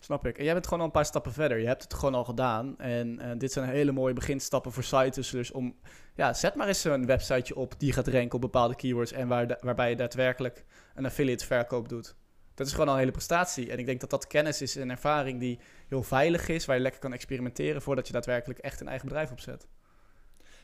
[0.00, 0.38] Snap ik.
[0.38, 1.58] En jij bent gewoon al een paar stappen verder.
[1.58, 2.78] Je hebt het gewoon al gedaan.
[2.78, 5.30] En dit zijn hele mooie beginstappen voor sites.
[5.30, 5.76] Dus om,
[6.14, 9.12] ja, zet maar eens een websiteje op die gaat ranken op bepaalde keywords.
[9.12, 12.14] En waar waarbij je daadwerkelijk een affiliate verkoop doet.
[12.54, 13.70] Dat is gewoon al een hele prestatie.
[13.70, 15.58] En ik denk dat dat kennis is en ervaring die
[15.88, 16.64] heel veilig is.
[16.64, 19.66] Waar je lekker kan experimenteren voordat je daadwerkelijk echt een eigen bedrijf opzet.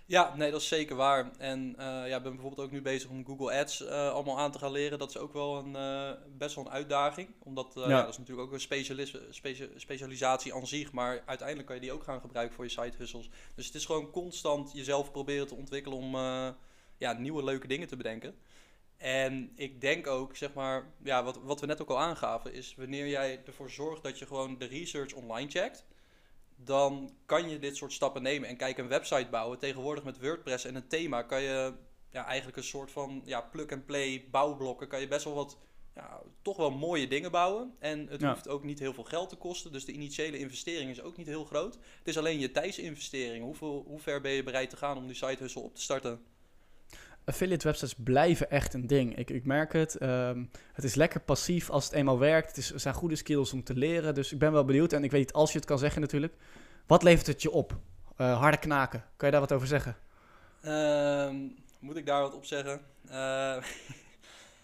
[0.07, 1.31] Ja, nee, dat is zeker waar.
[1.39, 4.53] En uh, ja, ik ben bijvoorbeeld ook nu bezig om Google Ads uh, allemaal aan
[4.53, 4.99] te gaan leren.
[4.99, 7.29] Dat is ook wel een, uh, best wel een uitdaging.
[7.39, 7.89] Omdat ja.
[7.89, 8.01] ja.
[8.01, 10.93] dat is natuurlijk ook een specialis specia specialisatie aan zich.
[10.93, 13.31] Maar uiteindelijk kan je die ook gaan gebruiken voor je side hustles.
[13.55, 16.17] Dus het is gewoon constant jezelf proberen te ontwikkelen om
[16.97, 18.35] ja, nieuwe leuke dingen te bedenken.
[18.97, 22.75] En ik denk ook, zeg maar, ja, wat, wat we net ook al aangaven, is
[22.75, 25.85] wanneer jij ervoor zorgt dat je gewoon de research online checkt
[26.57, 28.49] dan kan je dit soort stappen nemen.
[28.49, 29.59] En kijk, een website bouwen.
[29.59, 31.73] Tegenwoordig met WordPress en een thema kan je
[32.11, 34.89] ja, eigenlijk een soort van ja, plug-and-play bouwblokken.
[34.89, 35.59] Kan je best wel wat,
[35.95, 37.75] ja, toch wel mooie dingen bouwen.
[37.79, 39.73] En het hoeft ook niet heel veel geld te kosten.
[39.73, 41.75] Dus de initiële investering is ook niet heel groot.
[41.75, 43.45] Het is alleen je tijdsinvestering.
[43.45, 46.34] Hoeveel, hoe ver ben je bereid te gaan om die site hustle op te starten?
[47.25, 49.17] Affiliate websites blijven echt een ding.
[49.17, 50.03] Ik, ik merk het.
[50.03, 52.49] Um, het is lekker passief als het eenmaal werkt.
[52.49, 54.15] Het, is, zijn goede skills om te leren.
[54.15, 54.93] Dus ik ben wel benieuwd.
[54.93, 56.35] En ik weet niet als je het kan zeggen natuurlijk.
[56.87, 57.77] Wat levert het je op?
[58.19, 59.05] Uh, harde knaken.
[59.17, 59.97] Kan je daar wat over zeggen?
[60.65, 62.81] Um, moet ik daar wat op zeggen?
[63.07, 63.13] Uh...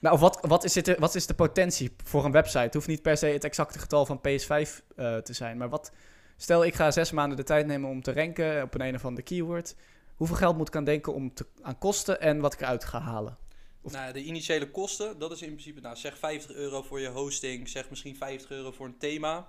[0.00, 2.58] nou, of wat, wat, is het, wat is de potentie voor een website?
[2.58, 5.56] Het hoeft niet per se het exacte getal van PS5 uh, eh, te zijn.
[5.56, 5.92] Maar wat,
[6.36, 9.04] stel ik ga zes maanden de tijd nemen om te ranken op een, een of
[9.04, 9.74] andere keyword.
[10.20, 13.00] Hoeveel geld moet ik aan denken om te, aan kosten en wat ik eruit ga
[13.00, 13.38] halen?
[13.82, 17.08] Of- Nou, de initiële kosten, dat is in principe, nou, zeg 50 euro voor je
[17.08, 19.48] hosting, zeg misschien 50 euro voor een thema.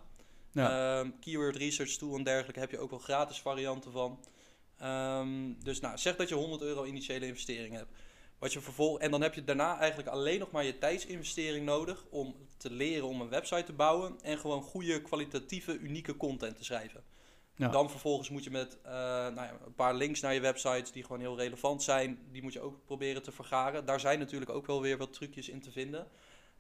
[0.52, 1.00] Ja.
[1.00, 4.20] Ehm, keyword research tool en dergelijke heb je ook wel gratis varianten van.
[4.78, 7.92] Ehm, dus nou, zeg dat je 100 euro initiële investering hebt.
[8.40, 12.06] Wat je vervol en dan heb je daarna eigenlijk alleen nog maar je tijdsinvestering nodig
[12.10, 16.64] om te leren om een website te bouwen en gewoon goede, kwalitatieve, unieke content te
[16.64, 17.04] schrijven.
[17.62, 17.68] Ja.
[17.68, 21.04] Dan vervolgens moet je met eh, nou ja, een paar links naar je websites die
[21.04, 23.86] gewoon heel relevant zijn, die moet je ook proberen te vergaren.
[23.86, 26.08] Daar zijn natuurlijk ook wel weer wat trucjes in te vinden.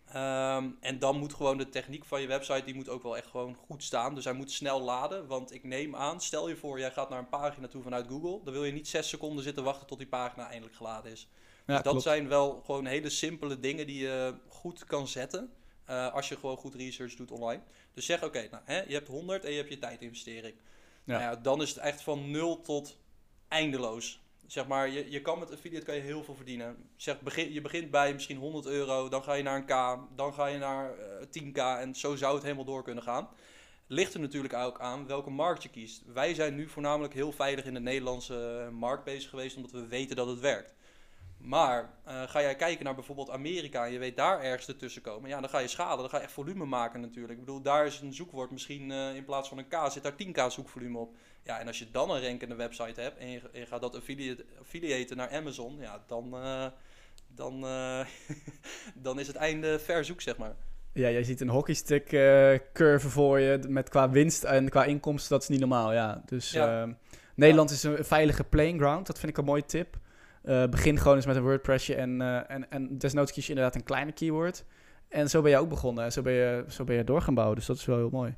[0.05, 3.27] Ehm, en dan moet gewoon de techniek van je website, die moet ook wel echt
[3.27, 4.15] gewoon goed staan.
[4.15, 7.19] Dus hij moet snel laden, want ik neem aan, stel je voor, jij gaat naar
[7.19, 10.07] een pagina toe vanuit Google, dan wil je niet zes seconden zitten wachten tot die
[10.07, 11.27] pagina eindelijk geladen is.
[11.31, 12.01] Ja, dus dat klopt.
[12.01, 15.53] zijn wel gewoon hele simpele dingen die je goed kan zetten,
[15.85, 17.61] eh, als je gewoon goed research doet online.
[17.93, 20.55] Dus zeg, oké, nou, hè, je hebt 100 en je hebt je tijdinvestering.
[21.03, 21.17] Ja.
[21.17, 22.97] Nou ja, dan is het echt van 0 tot
[23.47, 24.19] eindeloos.
[24.47, 26.89] Zeg maar, je, je kan met affiliate kan je heel veel verdienen.
[26.95, 30.33] Zeg, begin, je begint bij misschien 100 euro, dan ga je naar een K, dan
[30.33, 33.29] ga je naar eh, 10K en zo zou het helemaal door kunnen gaan.
[33.87, 36.03] Ligt er natuurlijk ook aan welke markt je kiest.
[36.13, 40.15] Wij zijn nu voornamelijk heel veilig in de Nederlandse markt bezig geweest, omdat we weten
[40.15, 40.73] dat het werkt.
[41.43, 45.29] Maar eh, ga jij kijken naar bijvoorbeeld Amerika en je weet daar ergens ertussen komen,
[45.29, 47.33] ja, dan ga je schalen, dan ga je echt volume maken natuurlijk.
[47.33, 50.13] Ik bedoel, daar is een zoekwoord misschien eh, in plaats van een K, zit daar
[50.13, 51.15] 10K zoekvolume op.
[51.43, 55.17] Ja, en als je dan een rankende website hebt en je, gaat dat affiliate, affiliaten
[55.17, 56.65] naar Amazon, ja, dan, eh,
[57.27, 57.61] dan,
[59.05, 60.55] dan is het einde verzoek, zeg maar.
[60.93, 62.05] Ja, jij ziet een hockeystick
[62.73, 66.21] curve voor je met qua winst en qua inkomsten, dat is niet normaal, ja.
[66.25, 66.81] Dus Ja.
[66.81, 66.93] ehm,
[67.35, 69.99] Nederland is een veilige playing ground, dat vind ik een mooie tip.
[70.43, 73.75] Eh, begin gewoon eens met een WordPressje en, eh, en, en desnoods kies je inderdaad
[73.75, 74.65] een kleine keyword.
[75.09, 77.33] En zo ben je ook begonnen en zo ben je, zo ben je door gaan
[77.33, 78.35] bouwen, dus dat is wel heel mooi.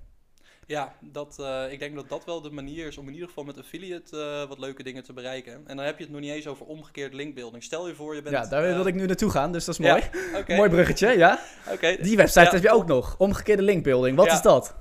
[0.68, 3.44] Ja, dat, eh, ik denk dat dat wel de manier is om in ieder geval
[3.44, 5.54] met affiliate eh, wat leuke dingen te bereiken.
[5.54, 7.64] En dan heb je het nog niet eens over omgekeerd linkbuilding.
[7.64, 8.36] Stel je voor, je bent...
[8.36, 10.00] ja, daar eh, wilde ik nu naartoe gaan, dus dat is ja,
[10.32, 10.58] mooi.
[10.58, 11.40] Mooi bruggetje, ja.
[11.72, 11.98] oké.
[12.02, 14.18] Die website Ja, heb je ook nog, omgekeerde linkbuilding.
[14.18, 14.34] Wat Ja.
[14.34, 14.76] is dat?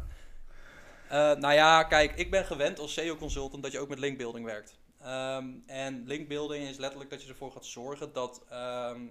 [1.10, 4.78] Nou ja, kijk, ik ben gewend als SEO-consultant dat je ook met linkbuilding werkt.
[5.02, 9.06] Ehm, en linkbuilding is letterlijk dat je ervoor gaat zorgen dat ehm,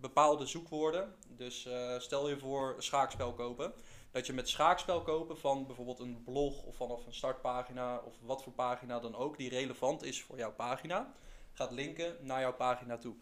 [0.00, 3.72] bepaalde zoekwoorden, dus eh, stel je voor schaakspel kopen,
[4.10, 8.42] dat je met schaakspel kopen van bijvoorbeeld een blog of vanaf een startpagina of wat
[8.42, 11.12] voor pagina dan ook, die relevant is voor jouw pagina,
[11.52, 13.14] gaat linken naar jouw pagina toe.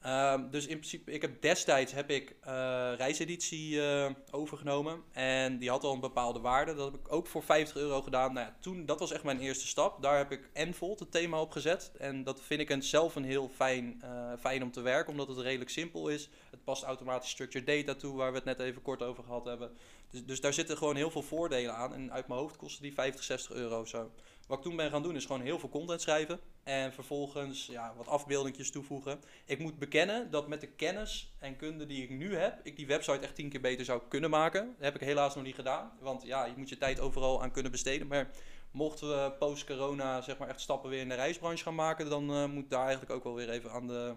[0.00, 5.70] Ehm, dus in principe, ik heb destijds heb ik eh, reiseditie eh, overgenomen en die
[5.70, 6.74] had al een bepaalde waarde.
[6.74, 8.32] Dat heb ik ook voor 50 euro gedaan.
[8.32, 10.02] Nou ja, toen, dat was echt mijn eerste stap.
[10.02, 11.92] Daar heb ik Envolt, het thema, op gezet.
[11.98, 15.38] En dat vind ik zelf een heel fijn, eh, fijn om te werken, omdat het
[15.38, 16.28] redelijk simpel is.
[16.50, 19.76] Het past automatisch structured data toe, waar we het net even kort over gehad hebben.
[20.10, 21.94] Dus, dus daar zitten gewoon heel veel voordelen aan.
[21.94, 24.10] En uit mijn hoofd kostte die 50, 60 euro zo.
[24.48, 26.40] Wat ik toen ben gaan doen is gewoon heel veel content schrijven.
[26.62, 29.20] En vervolgens ja, wat afbeeldingjes toevoegen.
[29.44, 32.86] Ik moet bekennen dat met de kennis en kunde die ik nu heb, ik die
[32.86, 34.66] website echt tien keer beter zou kunnen maken.
[34.66, 35.92] Dat heb ik helaas nog niet gedaan.
[36.00, 38.06] Want ja, je moet je tijd overal aan kunnen besteden.
[38.06, 38.30] Maar
[38.70, 42.44] mochten we post-corona zeg maar echt stappen weer in de reisbranche gaan maken, dan eh,
[42.44, 44.14] moet daar eigenlijk ook wel weer even aan de.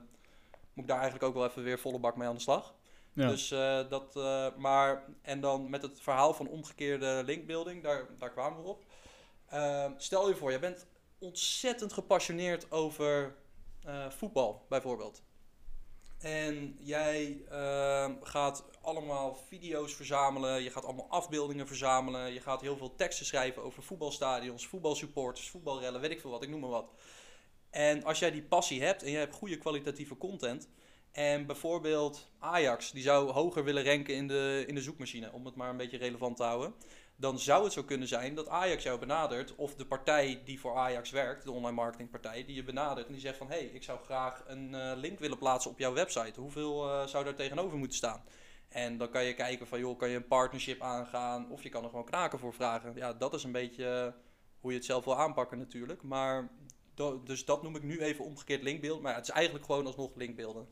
[0.74, 2.74] Moet ik daar eigenlijk ook wel even weer volle bak mee aan de slag.
[3.14, 3.28] Ja.
[3.28, 8.32] Dus eh, dat, eh, maar, en dan met het verhaal van omgekeerde linkbuilding, daar, daar
[8.32, 8.84] kwamen we op.
[9.52, 10.86] Eh, stel je voor, je bent
[11.20, 13.36] ontzettend gepassioneerd over
[13.84, 15.22] eh, voetbal, bijvoorbeeld.
[16.20, 22.78] En jij eh, gaat allemaal video's verzamelen, je gaat allemaal afbeeldingen verzamelen, je gaat heel
[22.78, 26.92] veel teksten schrijven over voetbalstadions, voetbalsupporters, voetbalrellen, weet ik veel wat, ik noem maar wat.
[27.70, 30.70] En als jij die passie hebt en je hebt goede kwalitatieve content,
[31.12, 35.56] en bijvoorbeeld Ajax, die zou hoger willen ranken in de, in de zoekmachine, om het
[35.56, 36.74] maar een beetje relevant te houden.
[37.22, 40.76] Dan zou het zo kunnen zijn dat Ajax jou benadert, of de partij die voor
[40.76, 43.84] Ajax werkt, de online marketingpartij, die je benadert en die zegt van hé, hey, ik
[43.84, 46.40] zou graag een eh, link willen plaatsen op jouw website.
[46.40, 48.24] Hoeveel eh, zou daar tegenover moeten staan?
[48.70, 51.84] En dan kan je kijken van joh, kan je een partnership aangaan of je kan
[51.84, 52.96] er gewoon knaken voor vragen.
[52.96, 54.22] Ja, dat is een beetje eh,
[54.60, 56.02] hoe je het zelf wil aanpakken natuurlijk.
[56.02, 56.50] Maar
[57.24, 59.02] dus dat noem ik nu even omgekeerd linkbeeld.
[59.02, 60.68] Maar ja, het is eigenlijk gewoon alsnog linkbeelden.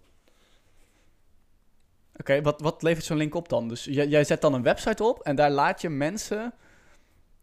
[2.20, 3.68] Oké, wat, wat levert zo'n link op dan?
[3.68, 6.54] Dus jij, jij zet dan een website op en daar laat je mensen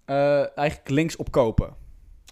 [0.04, 1.76] eh, eigenlijk links op kopen.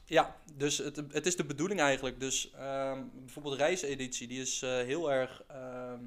[0.05, 2.21] Ja, dus het, het is de bedoeling eigenlijk.
[2.21, 5.43] Dus ehm, bijvoorbeeld reiseditie, die is eh, heel erg.
[5.49, 5.99] ehm,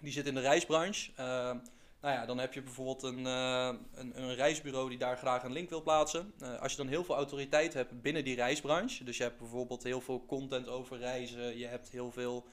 [0.00, 1.10] die zit in de reisbranche.
[1.16, 1.56] Ehm,
[2.00, 5.52] nou ja, dan heb je bijvoorbeeld een, eh, een, een reisbureau die daar graag een
[5.52, 6.32] link wil plaatsen.
[6.60, 9.04] Als je dan heel veel autoriteit hebt binnen die reisbranche.
[9.04, 11.58] Dus je hebt bijvoorbeeld heel veel content over reizen.
[11.58, 12.44] Je hebt heel veel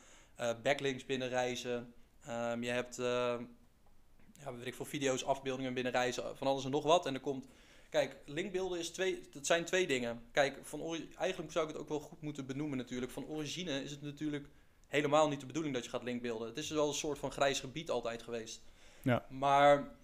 [0.63, 1.93] backlinks binnen reizen.
[2.27, 3.35] Ehm, je hebt eh,
[4.39, 7.05] ja, weet ik veel, video's, afbeeldingen binnen reizen, van alles en nog wat.
[7.05, 7.47] En er komt
[7.89, 10.21] Kijk, linkbeelden is twee, dat zijn twee dingen.
[10.31, 13.11] Kijk, van eigenlijk zou ik het ook wel goed moeten benoemen natuurlijk.
[13.11, 14.47] Van origine is het natuurlijk
[14.87, 16.47] helemaal niet de bedoeling dat je gaat linkbeelden.
[16.47, 18.61] Het is wel een soort van grijs gebied altijd geweest.
[19.01, 19.25] Ja.
[19.29, 19.95] Maar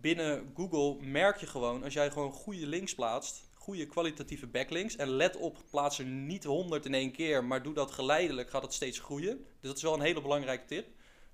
[0.00, 4.96] binnen Google merk je gewoon, als jij gewoon goede links plaatst, goede kwalitatieve backlinks.
[4.96, 8.62] En let op, plaats er niet 100 in één keer, maar doe dat geleidelijk, gaat
[8.62, 9.36] het steeds groeien.
[9.36, 10.86] Dus dat is wel een hele belangrijke tip.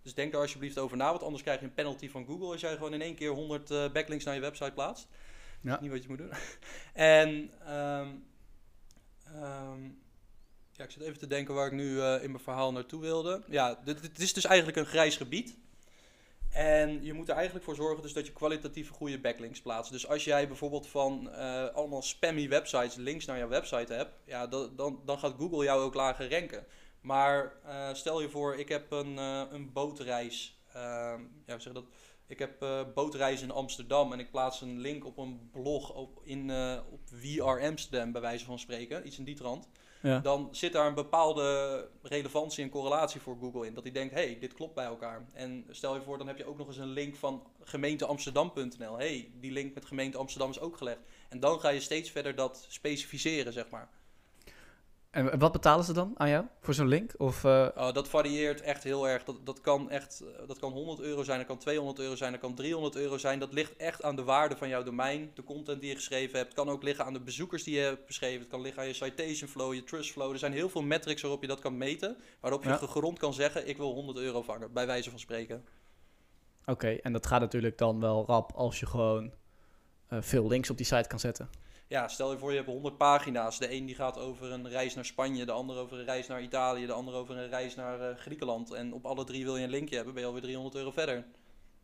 [0.07, 2.61] Dus denk daar alsjeblieft over na, want anders krijg je een penalty van Google als
[2.61, 5.09] jij gewoon in één keer 100 uh, backlinks naar je website plaatst.
[5.61, 5.71] Ja.
[5.71, 6.33] Dat is niet wat je moet doen.
[6.93, 7.29] en
[7.75, 8.25] um,
[9.35, 10.03] um,
[10.73, 13.43] ja, ik zit even te denken waar ik nu uh, in mijn verhaal naartoe wilde.
[13.49, 15.57] Ja, het is dus eigenlijk een grijs gebied.
[16.53, 19.93] En je moet er eigenlijk voor zorgen dus dat je kwalitatieve goede backlinks plaatst.
[19.93, 24.47] Dus als jij bijvoorbeeld van uh, allemaal spammy websites links naar jouw website hebt, ja,
[24.47, 26.67] dan, dan gaat Google jou ook lager ranken.
[27.07, 30.61] Maar uh, stel je voor, ik heb een, uh, een bootreis.
[30.73, 31.85] Ehm, ja, zeg dat?
[32.27, 36.51] Ik heb bootreis in Amsterdam en ik plaats een link op een blog op, in,
[36.91, 39.07] op VR Amsterdam, bij wijze van spreken.
[39.07, 39.69] Iets in die trant
[40.09, 40.19] ja.
[40.19, 43.75] dan zit daar een bepaalde relevantie en correlatie voor Google in.
[43.75, 45.27] Dat hij denkt, hey, dit klopt bij elkaar.
[45.33, 48.97] En stel je voor, dan heb je ook nog eens een link van gemeenteamsterdam.nl.
[48.97, 51.01] hey, die link met gemeente Amsterdam is ook gelegd.
[51.29, 53.89] En dan ga je steeds verder dat specificeren, zeg maar.
[55.17, 57.15] En wat betalen ze dan aan jou voor zo'n link?
[57.17, 57.69] Of, uh...
[57.77, 59.25] oh, dat varieert echt heel erg.
[59.25, 62.33] Dat, dat, kan echt, eh, dat kan 100 euro zijn, dat kan 200 euro zijn,
[62.33, 63.39] dat kan 300 euro zijn.
[63.39, 66.55] Dat ligt echt aan de waarde van jouw domein, de content die je geschreven hebt.
[66.55, 68.41] Het kan ook liggen aan de bezoekers die je hebt beschreven.
[68.41, 70.33] Het kan liggen aan je citation flow, je trust flow.
[70.33, 72.17] Er zijn heel veel metrics waarop je dat kan meten.
[72.41, 72.77] Waarop je ja.
[72.77, 75.65] gegrond kan zeggen, ik wil 100 euro vangen, bij wijze van spreken.
[76.67, 79.33] Oké, en dat gaat natuurlijk dan wel rap als je gewoon
[80.11, 81.51] uh, veel links op die site kan zetten
[81.89, 83.59] ja, stel je voor je hebt 100 pagina's.
[83.59, 86.43] De een die gaat over een reis naar Spanje, de ander over een reis naar
[86.43, 88.73] Italië, de ander over een reis naar uh, Griekenland.
[88.73, 91.25] En op alle drie wil je een linkje hebben, ben je alweer 300 euro verder.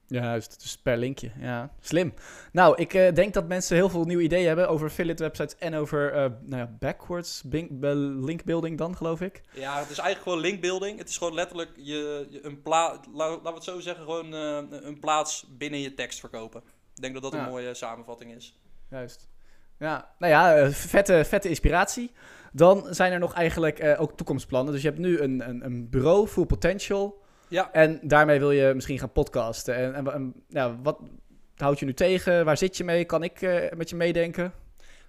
[0.06, 0.60] Ja, juist.
[0.62, 1.32] Dus per linkje.
[1.40, 2.14] Ja, slim.
[2.52, 5.74] Nou, ik uh, denk dat mensen heel veel nieuwe ideeën hebben over affiliate websites en
[5.74, 9.40] over uh, nou ja, backwards linkbuilding dan, geloof ik.
[9.54, 10.98] Ja, het is eigenlijk gewoon linkbuilding.
[10.98, 14.62] Het is gewoon letterlijk je, je een plaats, laten we het zo zeggen, gewoon uh,
[14.70, 16.62] een plaats binnen je tekst verkopen.
[16.94, 17.38] Ik denk dat dat ja.
[17.44, 18.60] een mooie samenvatting is.
[18.90, 19.31] Juist.
[19.82, 22.10] Ja, nou ja, eh, vette, vette inspiratie.
[22.52, 24.72] Dan zijn er nog eigenlijk uh, ook toekomstplannen.
[24.72, 27.22] Dus je hebt nu een, een, een, bureau, Full Potential.
[27.48, 27.72] Ja.
[27.72, 29.74] En daarmee wil je misschien gaan podcasten.
[29.74, 30.98] En, en, en ja, wat
[31.56, 32.44] houdt je nu tegen?
[32.44, 33.04] Waar zit je mee?
[33.04, 34.52] Kan ik uh, met je meedenken?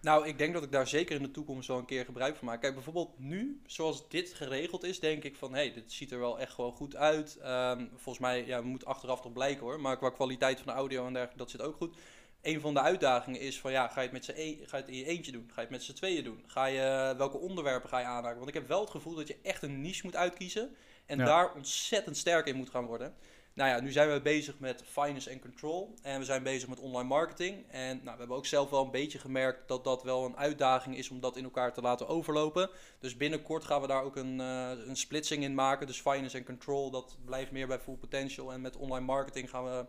[0.02, 2.48] Nou, ik denk dat ik daar zeker in de toekomst wel een keer gebruik van
[2.48, 2.62] maak.
[2.62, 5.54] Kijk, bijvoorbeeld nu, zoals dit geregeld is, denk ik van...
[5.54, 7.40] hé, hey, dit ziet er wel echt gewoon goed uit.
[7.46, 9.80] Um, volgens mij, ja, moet achteraf nog blijken hoor.
[9.80, 11.96] Maar qua kwaliteit van de audio en dergelijke, dat zit ook goed
[12.44, 14.84] een van de uitdagingen is van ja, ga je het, met z'n e ga je
[14.84, 15.46] het in je eentje doen?
[15.48, 16.44] Ga je het met z'n tweeën doen?
[16.48, 18.38] Ga je, welke onderwerpen ga je aanraken?
[18.38, 20.76] Want ik heb wel het gevoel dat je echt een niche moet uitkiezen
[21.06, 23.16] en daar ontzettend sterk in moet gaan worden.
[23.54, 26.80] Nou ja, nu zijn we bezig met finance en control en we zijn bezig met
[26.80, 27.66] online marketing.
[27.70, 30.98] En nou, we hebben ook zelf wel een beetje gemerkt dat dat wel een uitdaging
[30.98, 32.70] is om dat in elkaar te laten overlopen.
[33.00, 35.88] Dus binnenkort gaan we daar ook een, uh, een splitsing in maken.
[35.88, 38.54] Dus finance en control, dat blijft meer bij full potential.
[38.54, 39.86] En met online marketing gaan we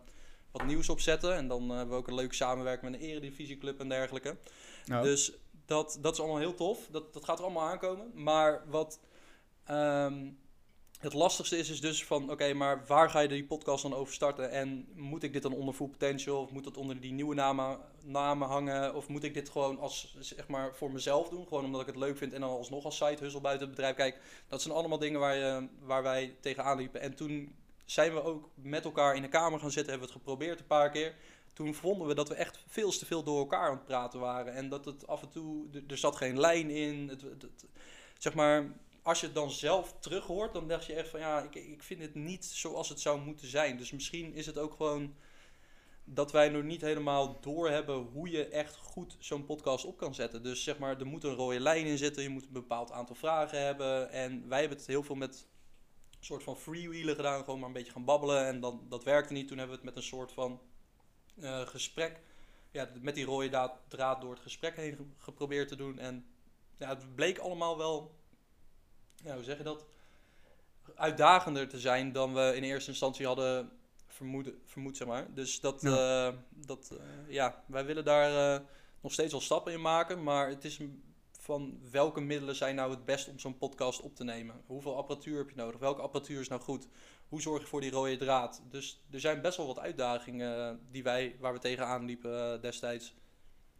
[0.54, 1.34] wat nieuws opzetten.
[1.34, 4.36] En dan uh, hebben we ook een leuke samenwerking met een eredivisieclub en dergelijke.
[4.84, 5.04] Nou.
[5.04, 5.32] Dus
[5.66, 6.88] dat, dat is allemaal heel tof.
[6.90, 8.10] Dat, dat gaat er allemaal aankomen.
[8.14, 9.00] Maar wat
[9.70, 10.38] um,
[10.98, 12.30] het lastigste is, is dus van...
[12.30, 14.50] Oké, maar waar ga je die podcast dan over starten?
[14.50, 16.40] En moet ik dit dan onder Full Potential?
[16.42, 18.94] Of moet dat onder die nieuwe namen, namen hangen?
[18.94, 21.46] Of moet ik dit gewoon als, zeg maar, voor mezelf doen?
[21.46, 23.96] Gewoon omdat ik het leuk vind en dan alsnog als side hustle buiten het bedrijf.
[23.96, 27.00] Kijk, dat zijn allemaal dingen waar, je, waar wij tegenaan liepen.
[27.00, 30.22] En toen zijn we ook met elkaar in de kamer gaan zitten, hebben we het
[30.22, 31.14] geprobeerd een paar keer.
[31.52, 34.54] Toen vonden we dat we echt veel te veel door elkaar aan het praten waren.
[34.54, 37.08] En dat het af en toe, er zat geen lijn in.
[37.08, 37.24] Het,
[38.18, 41.42] zeg maar, als je het dan zelf terug hoort, dan dacht je echt van ja,
[41.42, 43.76] ik, ik vind het niet zoals het zou moeten zijn.
[43.76, 45.14] Dus misschien is het ook gewoon
[46.04, 50.42] dat wij nog niet helemaal doorhebben hoe je echt goed zo'n podcast op kan zetten.
[50.42, 53.16] Dus zeg maar, er moet een rode lijn in zitten, je moet een bepaald aantal
[53.16, 54.10] vragen hebben.
[54.10, 55.46] En wij hebben het heel veel met
[56.24, 57.44] soort van freewheelen gedaan.
[57.44, 58.46] Gewoon maar een beetje gaan babbelen.
[58.46, 59.48] En dan, dat werkte niet.
[59.48, 60.60] Toen hebben we het met een soort van
[61.36, 62.20] uh, gesprek.
[62.70, 65.98] Ja, met die rode draad, draad door het gesprek heen geprobeerd te doen.
[65.98, 66.26] En
[66.76, 68.14] ja, het bleek allemaal wel.
[69.14, 69.86] Ja, hoe zeg je dat?
[70.94, 73.70] Uitdagender te zijn dan we in eerste instantie hadden
[74.06, 75.34] vermoed, vermoed zeg maar.
[75.34, 78.62] Dus dat, ja, uh, dat uh, ja wij willen daar
[79.00, 80.22] nog steeds wel stappen in maken.
[80.22, 81.13] Maar het is een
[81.44, 84.54] van welke middelen zijn nou het best om zo'n podcast op te nemen?
[84.66, 85.80] Hoeveel apparatuur heb je nodig?
[85.80, 86.88] Welke apparatuur is nou goed?
[87.28, 88.62] Hoe zorg je voor die rode draad?
[88.70, 92.60] Dus er zijn best wel wat uitdagingen eh, die wij, waar we tegenaan liepen uh,
[92.60, 93.14] destijds.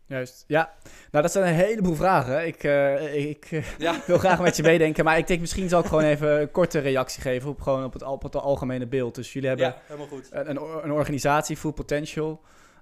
[0.07, 0.74] Juist, ja.
[1.11, 2.46] Nou, dat zijn een heleboel vragen.
[2.46, 4.00] Ik, uh, ik ja.
[4.07, 6.79] wil graag met je meedenken, maar ik denk misschien zal ik gewoon even een korte
[6.79, 9.14] reactie geven op, gewoon op, het, op het algemene beeld.
[9.14, 10.29] Dus jullie hebben ja, helemaal goed.
[10.31, 12.40] Een organisatie, Full Potential.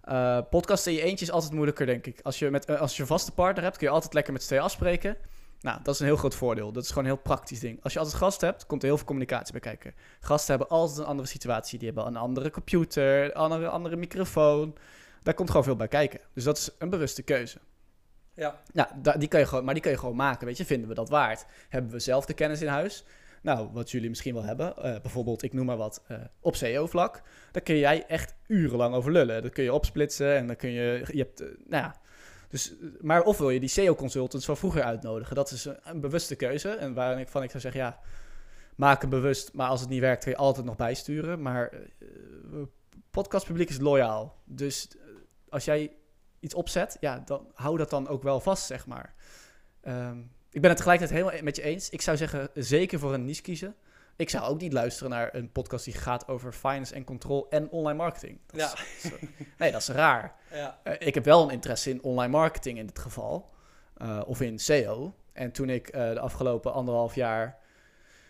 [0.08, 2.20] Uh, podcast in je eentje is altijd moeilijker, denk ik.
[2.22, 4.42] Als je, met, uh, als je een vaste partner hebt, kun je altijd lekker met
[4.42, 5.16] z'n tweeën afspreken.
[5.60, 6.72] Nou, dat is een heel groot voordeel.
[6.72, 7.82] Dat is gewoon een heel praktisch ding.
[7.82, 9.94] Als je altijd gast hebt, komt er heel veel communicatie bij kijken.
[10.20, 11.78] Gasten hebben altijd een andere situatie.
[11.78, 14.76] Die hebben een andere computer, een andere, andere microfoon.
[15.22, 16.20] Daar komt gewoon veel bij kijken.
[16.34, 17.58] Dus dat is een bewuste keuze.
[18.72, 18.90] Ja.
[19.02, 20.46] Da- die kan je gewoon, maar die kan je gewoon maken.
[20.46, 21.46] Weet je, vinden we dat waard?
[21.68, 23.04] Hebben we zelf de kennis in huis?
[23.42, 27.22] Nou, wat jullie misschien wel hebben, eh, bijvoorbeeld, ik noem maar wat, eh, op SEO-vlak.
[27.50, 29.42] Daar kun jij echt urenlang over lullen.
[29.42, 32.00] Dat kun je opsplitsen en dan kun je, je hebt, eh, nou ja.
[32.48, 35.34] Dus, maar of wil je die SEO-consultants van vroeger uitnodigen?
[35.34, 36.68] Dat is een, bewuste keuze.
[36.68, 38.00] En waarin ik zou zeggen, ja,
[38.76, 39.52] maak hem bewust.
[39.52, 41.42] Maar als het niet werkt, kun je altijd nog bijsturen.
[41.42, 41.78] Maar eh,
[43.10, 44.36] podcastpubliek is loyaal.
[44.44, 44.88] Dus
[45.48, 45.92] als jij
[46.40, 49.14] iets opzet, ja, dan hou dat dan ook wel vast, zeg maar.
[49.80, 50.18] Ehm,
[50.52, 51.90] ik ben het tegelijkertijd helemaal met je eens.
[51.90, 53.74] Ik zou zeggen, zeker voor een niche kiezen.
[54.16, 57.70] Ik zou ook niet luisteren naar een podcast die gaat over finance en control en
[57.70, 58.38] online marketing.
[58.46, 58.72] Dat Ja.
[58.72, 60.34] is- dat is- nee, dat is raar.
[60.52, 60.78] Ja.
[60.82, 63.50] Eh, ik heb wel een interesse in online marketing in dit geval.
[63.96, 65.14] eh, of in SEO.
[65.32, 67.58] En toen ik eh, de afgelopen anderhalf jaar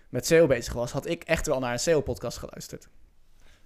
[0.09, 2.89] met SEO bezig was, had ik echt wel naar een SEO-podcast geluisterd.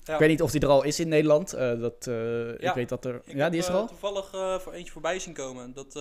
[0.06, 0.12] Ja.
[0.12, 1.52] Ik weet niet of die er al is in Nederland.
[1.52, 3.14] eh, dat, eh, Ik weet dat er...
[3.24, 3.86] Ik ja, heb, die is er eh, al?
[3.86, 4.30] toevallig
[4.62, 5.72] voor eentje voorbij zien komen.
[5.72, 5.92] Dat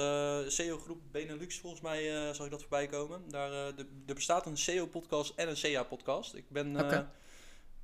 [0.51, 3.21] SEO-groep Benelux, volgens mij zag ik dat voorbij komen.
[3.29, 6.35] Daar, de- er bestaat een SEO-podcast en een SEA-podcast.
[6.35, 6.75] Ik ben...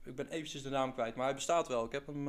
[0.05, 1.85] Ik ben eventjes de naam kwijt, maar hij bestaat wel.
[1.85, 2.23] Ik heb hem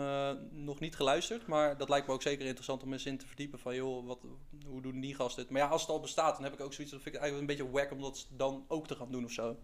[0.65, 3.59] nog niet geluisterd, maar dat lijkt me ook zeker interessant om eens in te verdiepen.
[3.59, 4.19] Van joh, wat,
[4.67, 5.51] hoe doen die gasten het?
[5.53, 7.51] Maar ja, als het al bestaat, dan heb ik ook zoiets, dat vind ik eigenlijk
[7.51, 9.57] een beetje wack om dat dan ook te gaan doen of zo.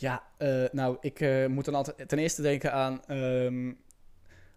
[0.00, 3.04] Ja, eh, nou, ik eh, moet dan altijd ten eerste denken aan...
[3.06, 3.72] ehm,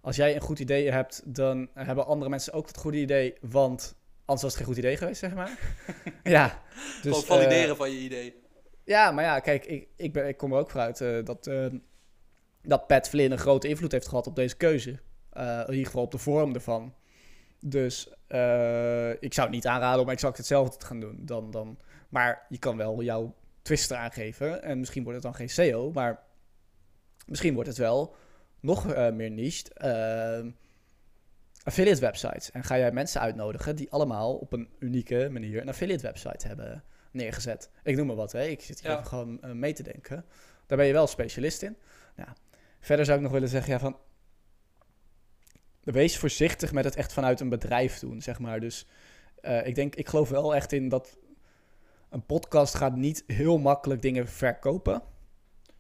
[0.01, 3.33] als jij een goed idee hebt, dan hebben andere mensen ook het goede idee.
[3.41, 5.59] Want anders was het geen goed idee geweest, zeg maar.
[6.23, 7.01] ja, dus...
[7.01, 8.35] Gewoon valideren eh, van je idee.
[8.83, 11.65] Ja, maar ja, kijk, ik, ik, ben, ik kom er ook vooruit dat, eh,
[12.61, 14.99] dat Pat Flynn een grote invloed heeft gehad op deze keuze.
[15.33, 16.93] In ieder geval op de vorm ervan.
[17.59, 18.07] Dus
[19.19, 21.19] ik zou het niet aanraden om exact hetzelfde te gaan doen.
[21.21, 24.63] Dan, dan, maar je kan wel jouw twist eraan geven.
[24.63, 26.23] En misschien wordt het dan geen SEO, maar
[27.25, 28.15] misschien wordt het wel
[28.59, 29.73] nog eh, meer niche.
[29.73, 30.45] eh,
[31.63, 32.51] affiliate websites.
[32.51, 36.83] En ga jij mensen uitnodigen die allemaal op een unieke manier een affiliate website hebben
[37.11, 37.69] neergezet.
[37.83, 38.43] Ik noem maar wat, hè.
[38.43, 38.95] ik zit hier Ja.
[38.97, 40.25] even gewoon eh, mee te denken.
[40.65, 41.77] Daar ben je wel specialist in.
[42.15, 42.35] Ja.
[42.79, 43.97] Verder zou ik nog willen zeggen, ja, van...
[45.83, 48.59] Wees voorzichtig met het echt vanuit een bedrijf doen, zeg maar.
[48.59, 48.87] Dus
[49.63, 51.17] ik denk, ik geloof wel echt in dat
[52.11, 55.01] een podcast gaat niet heel makkelijk dingen verkopen.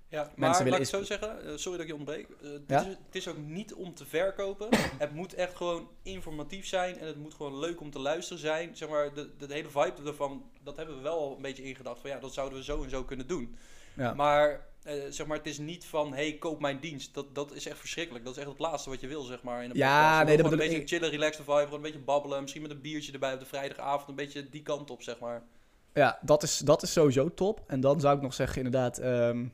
[0.07, 2.27] Ja, maar Mensen willen laat ik zo zeggen, eh, sorry dat ik je ontbreek.
[2.29, 2.81] Eh, dit Ja?
[2.81, 4.67] is, het is ook niet om te verkopen.
[4.97, 8.75] het moet echt gewoon informatief zijn en het moet gewoon leuk om te luisteren zijn.
[8.75, 11.99] Zeg maar, de, de, hele vibe ervan, dat hebben we wel een beetje ingedacht.
[12.01, 13.55] Van ja, dat zouden we zo en zo kunnen doen.
[13.95, 14.13] Ja.
[14.13, 17.13] Maar eh, zeg maar, het is niet van, hey, koop mijn dienst.
[17.13, 18.25] Dat, dat is echt verschrikkelijk.
[18.25, 20.27] Dat is echt het laatste wat je wil, zeg maar, in een Ja, podcast.
[20.27, 22.41] Nee, dat een beetje chillen, relaxed vibe, gewoon een beetje babbelen.
[22.41, 24.09] Misschien met een biertje erbij op de vrijdagavond.
[24.09, 25.43] Een beetje die kant op, zeg maar.
[25.93, 27.63] Ja, dat is, dat is sowieso top.
[27.67, 29.47] En dan zou ik nog zeggen, inderdaad, ehm,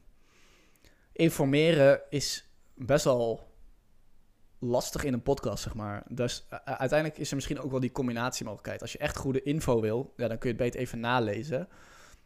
[1.12, 3.48] informeren is best wel
[4.60, 6.04] lastig in een podcast, zeg maar.
[6.10, 8.82] Dus uiteindelijk is er misschien ook wel die combinatiemogelijkheid.
[8.82, 11.68] Als je echt goede info wil, ja, dan kun je het beter even nalezen.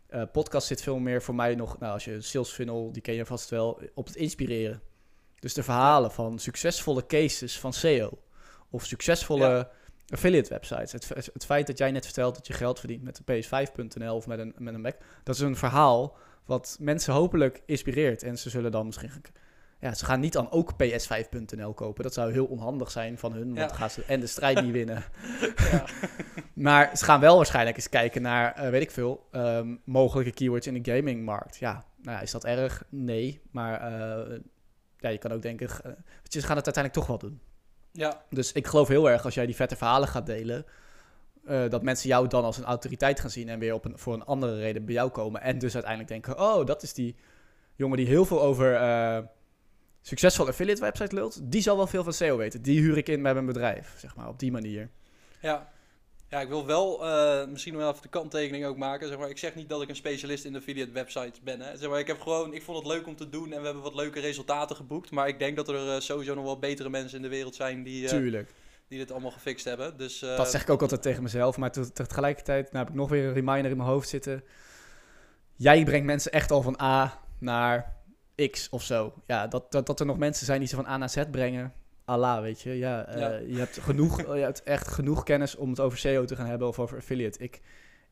[0.07, 3.13] Eh, podcast zit veel meer voor mij nog, nou, als je sales funnel, die ken
[3.13, 4.81] je vast wel, op het inspireren.
[5.39, 8.19] Dus de verhalen van succesvolle cases van SEO.
[8.69, 9.69] Of succesvolle.
[10.11, 10.91] Affiliate websites.
[10.91, 14.15] Het, het, het feit dat jij net vertelt dat je geld verdient met de PS5.nl
[14.15, 14.95] of met een, met een Mac.
[15.23, 18.23] Dat is een verhaal wat mensen hopelijk inspireert.
[18.23, 19.11] En ze zullen dan misschien...
[19.79, 22.03] Ja, ze gaan niet dan ook PS5.nl kopen.
[22.03, 23.45] Dat zou heel onhandig zijn van hun.
[23.45, 23.67] Want Ja.
[23.67, 25.03] dan gaan ze en de strijd niet winnen.
[25.71, 25.85] Ja.
[26.53, 30.67] Maar ze gaan wel waarschijnlijk eens kijken naar, eh, weet ik veel, ehm, mogelijke keywords
[30.67, 31.57] in de gamingmarkt.
[31.57, 32.83] Ja, nou ja, is dat erg?
[32.89, 33.41] Nee.
[33.51, 34.39] Maar eh,
[34.97, 37.41] ja, je kan ook denken, je, ze gaan het uiteindelijk toch wel doen.
[37.91, 40.65] Ja, Dus ik geloof heel erg als jij die vette verhalen gaat delen,
[41.45, 44.13] eh, dat mensen jou dan als een autoriteit gaan zien en weer op een, voor
[44.13, 45.41] een andere reden bij jou komen.
[45.41, 47.15] En dus uiteindelijk denken, oh, dat is die
[47.75, 49.17] jongen die heel veel over eh
[50.01, 51.39] succesvol affiliate website lult.
[51.43, 52.61] Die zal wel veel van SEO weten.
[52.61, 54.89] Die huur ik in bij mijn bedrijf, zeg maar, op die manier.
[55.39, 55.69] Ja.
[56.31, 59.07] Ja, ik wil wel eh, misschien wel even de kanttekening ook maken.
[59.07, 61.61] Zeg maar, ik zeg niet dat ik een specialist in de affiliate websites ben.
[61.61, 61.77] Hè.
[61.77, 63.83] Zeg maar, ik, heb gewoon, ik vond het leuk om te doen en we hebben
[63.83, 65.11] wat leuke resultaten geboekt.
[65.11, 67.83] Maar ik denk dat er eh, sowieso nog wel betere mensen in de wereld zijn
[67.83, 68.53] die, eh, Tuurlijk.
[68.87, 69.97] die dit allemaal gefixt hebben.
[69.97, 71.57] Dus, Dat zeg ik ook altijd tegen mezelf.
[71.57, 74.43] Maar te- tegelijkertijd nou heb ik nog weer een reminder in mijn hoofd zitten.
[75.55, 77.95] Jij brengt mensen echt al van A naar
[78.51, 79.13] X of zo.
[79.27, 81.73] Ja, dat, dat, dat er nog mensen zijn die ze van A naar Z brengen.
[82.05, 82.77] Allah, weet je.
[82.77, 83.29] Ja, eh, Ja.
[83.47, 86.67] Je hebt genoeg, je hebt echt genoeg kennis om het over SEO te gaan hebben
[86.67, 87.39] of over affiliate.
[87.39, 87.59] Ik,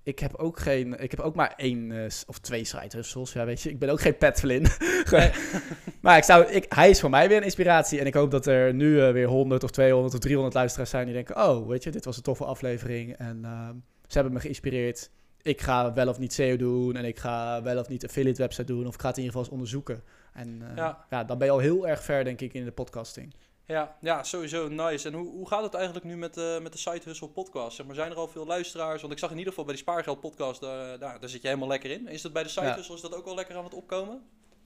[0.04, 3.34] ik heb ook geen, ik heb ook maar één eh, of twee side hustles.
[3.34, 4.66] Ja, weet je, ik ben ook geen Pat Flynn.
[5.12, 5.32] Nee.
[6.02, 8.00] maar ik zou, ik, hij is voor mij weer een inspiratie.
[8.00, 11.06] En ik hoop dat er nu eh, weer 100 of 200 of 300 luisteraars zijn
[11.06, 13.16] die denken: Oh, weet je, dit was een toffe aflevering.
[13.18, 13.76] En ehm,
[14.08, 15.10] ze hebben me geïnspireerd.
[15.42, 18.74] ik ga wel of niet SEO doen en ik ga wel of niet affiliate website
[18.74, 20.04] doen of ik ga het in ieder geval eens onderzoeken.
[20.34, 21.06] En Ja.
[21.10, 21.24] ja.
[21.24, 23.34] dan ben je al heel erg ver, denk ik, in de podcasting.
[23.70, 25.08] Ja, ja, sowieso nice.
[25.08, 27.76] En hoe, hoe gaat het eigenlijk nu met, de met de Side Hustle podcast?
[27.76, 29.02] Zeg maar, zijn er al veel luisteraars?
[29.02, 31.48] Want ik zag in ieder geval bij die Spaargeld podcast, daar, daar, daar zit je
[31.48, 32.08] helemaal lekker in.
[32.08, 32.76] Is dat bij de Side Ja.
[32.76, 34.22] Hustle, is dat ook al lekker aan het opkomen?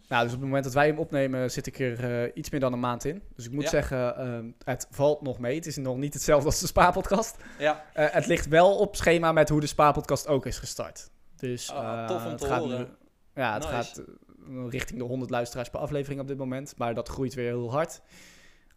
[0.08, 2.60] Nou, dus op het moment dat wij hem opnemen, zit ik er eh, iets meer
[2.60, 3.24] dan een maand in.
[3.36, 3.70] Dus ik moet Ja.
[3.70, 5.56] zeggen, ehm, het valt nog mee.
[5.56, 7.36] Het is nog niet hetzelfde als de Spa-podcast.
[7.60, 11.10] Ja, Eh, het ligt wel op schema met hoe de Spa-podcast ook is gestart.
[11.36, 12.78] Dus Ah, eh, tof om het te gaat horen.
[12.80, 12.88] nu-
[13.41, 13.74] ja, het Nice.
[13.76, 14.06] gaat eh,
[14.70, 16.74] richting de 100 luisteraars per aflevering op dit moment.
[16.78, 18.01] Maar dat groeit weer heel hard.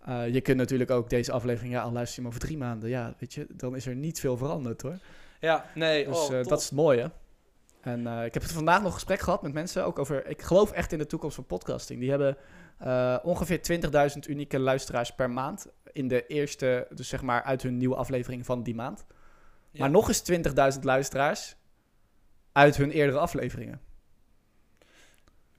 [0.07, 2.89] Eh, je kunt natuurlijk ook deze aflevering, ja, al luister je hem over drie maanden.
[2.89, 4.99] Ja, weet je, dan is er niet veel veranderd hoor.
[5.41, 7.11] ja nee, Dus oh, eh, dat is het mooie.
[7.81, 10.27] En eh, ik heb vandaag nog gesprek gehad met mensen ook over.
[10.27, 12.01] Ik geloof echt in de toekomst van podcasting.
[12.01, 12.37] Die hebben
[13.23, 13.61] ongeveer
[14.13, 15.67] 20.000 unieke luisteraars per maand.
[15.93, 19.05] In de eerste, dus zeg maar uit hun nieuwe aflevering van die maand.
[19.71, 19.81] Ja.
[19.81, 20.23] Maar nog eens
[20.77, 21.57] 20.000 luisteraars
[22.53, 23.81] uit hun eerdere afleveringen.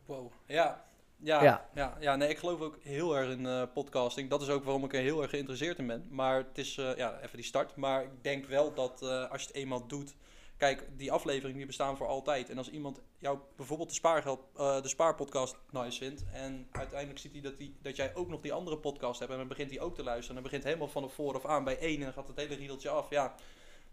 [0.05, 0.86] Wow, ja.
[1.20, 1.70] Ja, Ja.
[1.74, 1.97] ja.
[1.99, 4.30] Ja, nee, ik geloof ook heel erg in eh, podcasting.
[4.30, 6.07] Dat is ook waarom ik er heel erg geïnteresseerd in ben.
[6.09, 7.76] Maar het is, eh, ja, even die start.
[7.76, 10.15] Maar ik denk wel dat eh, als je het eenmaal doet...
[10.57, 12.49] Kijk, die afleveringen die bestaan voor altijd.
[12.49, 16.26] En als iemand jou bijvoorbeeld de, spaargeld, de spaarpodcast nice vindt...
[16.34, 19.32] en uiteindelijk ziet hij dat, die, dat jij ook nog die andere podcast hebt...
[19.32, 20.30] en dan begint hij ook te luisteren...
[20.30, 21.97] en dan begint helemaal van de vooraf aan bij één...
[21.97, 23.09] en dan gaat het hele riedeltje af.
[23.09, 23.36] Ja,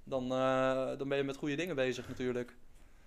[0.05, 0.29] dan,
[0.99, 2.57] dan ben je met goede dingen bezig natuurlijk.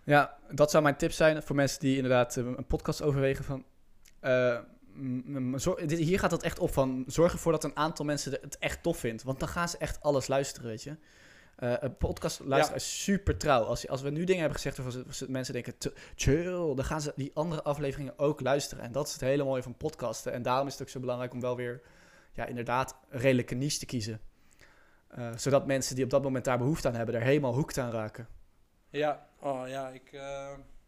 [0.03, 3.63] Ja, dat zou mijn tip zijn voor mensen die inderdaad een podcast overwegen van...
[4.19, 4.59] eh,
[5.87, 8.97] hier gaat het echt op van zorg ervoor dat een aantal mensen het echt tof
[8.97, 9.23] vindt.
[9.23, 10.97] Want dan gaan ze echt alles luisteren, weet je.
[11.55, 13.63] Eh, een podcast luisteren is super trouw.
[13.63, 17.13] Als, als we nu dingen hebben gezegd waarvan mensen denken, "T- chill, dan gaan ze
[17.15, 18.83] die andere afleveringen ook luisteren.
[18.83, 20.33] En dat is het hele mooie van podcasten.
[20.33, 21.81] En daarom is het ook zo belangrijk om wel weer,
[22.33, 24.19] ja, inderdaad, een redelijke niche te kiezen.
[25.07, 27.91] Eh, zodat mensen die op dat moment daar behoefte aan hebben, er helemaal hoekt aan
[27.91, 28.27] raken.
[28.89, 30.19] Ja, oh ja, ik,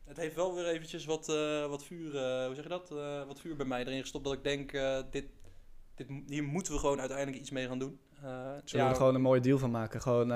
[0.10, 2.92] het heeft wel weer eventjes wat, eh, wat vuur, eh, hoe zeg je dat?
[2.92, 4.72] Eh, wat vuur bij mij erin gestopt dat ik denk,
[5.12, 5.26] dit,
[5.96, 8.00] dit, hier moeten we gewoon uiteindelijk iets mee gaan doen.
[8.20, 10.02] Zullen ja, we er gewoon een mooie deal van maken?
[10.02, 10.28] Gewoon,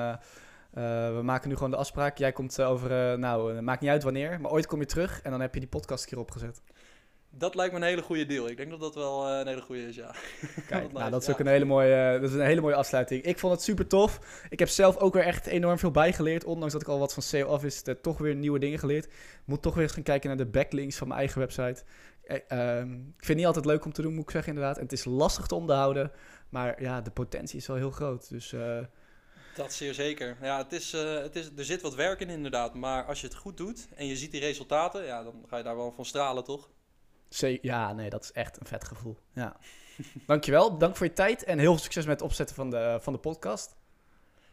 [1.13, 2.17] we maken nu gewoon de afspraak.
[2.17, 5.41] Jij komt over, nou, maakt niet uit wanneer, maar ooit kom je terug en dan
[5.41, 6.61] heb je die podcast een keer opgezet.
[7.36, 8.49] Dat lijkt me een hele goede deal.
[8.49, 10.11] Ik denk dat dat wel eh, een hele goede is, ja.
[10.67, 11.34] Kijk, Wat nou, dat is ja.
[11.34, 13.23] ook een hele, mooie, eh, dat is een hele mooie afsluiting.
[13.23, 14.19] Ik vond het super tof.
[14.49, 16.43] Ik heb zelf ook weer echt enorm veel bijgeleerd.
[16.43, 19.13] Ondanks dat ik al wat van SEO af is, toch weer nieuwe dingen geleerd.
[19.45, 21.84] Moet toch weer eens gaan kijken naar de backlinks van mijn eigen website.
[22.23, 24.77] Eh, ehm, ik vind het niet altijd leuk om te doen, moet ik zeggen inderdaad.
[24.77, 26.11] En het is lastig te onderhouden.
[26.49, 28.29] Maar ja, de potentie is wel heel groot.
[28.29, 28.79] Dus eh,
[29.55, 30.38] Dat zeer zeker.
[30.41, 33.36] Ja, het is, het is, er zit wat werk in inderdaad, maar als je het
[33.36, 36.43] goed doet en je ziet die resultaten, ja, dan ga je daar wel van stralen,
[36.43, 36.69] toch?
[37.61, 39.17] Ja, nee, dat is echt een vet gevoel.
[39.34, 39.55] Ja.
[40.27, 43.13] Dankjewel, dank voor je tijd en heel veel succes met het opzetten van de, van
[43.13, 43.75] de podcast.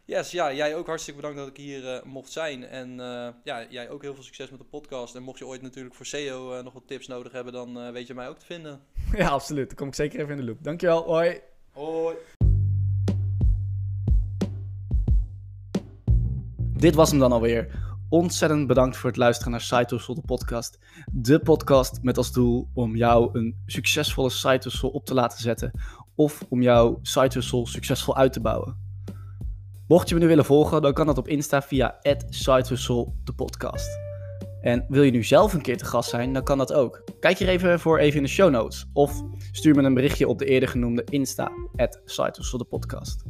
[0.05, 2.65] Yes, ja, jij ook hartstikke bedankt dat ik hier eh, mocht zijn.
[2.65, 5.15] En eh, ja, jij ook heel veel succes met de podcast.
[5.15, 7.91] En mocht je ooit natuurlijk voor SEO eh, nog wat tips nodig hebben, dan eh,
[7.91, 8.81] weet je mij ook te vinden.
[9.17, 9.67] Ja, absoluut.
[9.67, 10.65] Dan kom ik zeker even in de loop.
[10.65, 11.41] Dankjewel, hoi.
[11.71, 12.17] Hoi.
[16.77, 17.90] Dit was hem dan alweer.
[18.11, 20.79] Ontzettend bedankt voor het luisteren naar Side de podcast.
[21.13, 25.71] De podcast met als doel om jou een succesvolle side op te laten zetten.
[26.15, 28.77] Of om jouw side succesvol uit te bouwen.
[29.89, 31.99] Mocht je me nu willen volgen, dan kan dat op Insta via
[32.29, 33.99] @sidehustle de podcast.
[34.61, 37.05] En wil je nu zelf een keer te gast zijn, dan kan dat ook.
[37.21, 38.87] Kijk hier even voor even in de show notes.
[38.93, 41.51] Of stuur me een berichtje op de eerder genoemde Insta,
[42.05, 43.25] @sidehustle de podcast.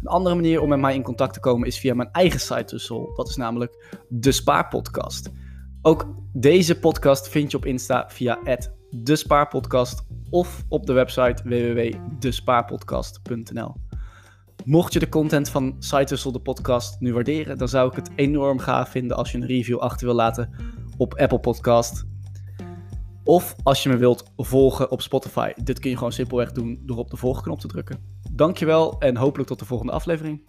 [0.00, 2.74] Een andere manier om met mij in contact te komen is via mijn eigen site
[2.74, 3.12] Hustle.
[3.14, 5.30] Dat is namelijk de Spaarpodcast.
[5.82, 8.38] Ook deze podcast vind je op Insta via
[8.90, 13.74] de Spaarpodcast of op de website www.despaarpodcast.nl.
[14.64, 18.58] Mocht je de content van Site de podcast, nu waarderen, dan zou ik het enorm
[18.58, 20.50] gaaf vinden als je een review achter wil laten
[20.96, 22.06] op Apple Podcast.
[23.24, 25.52] Of als je me wilt volgen op Spotify.
[25.62, 28.17] Dit kun je gewoon simpelweg doen door op de volgknop te drukken.
[28.38, 30.40] Dankjewel en hopelijk tot de volgende aflevering.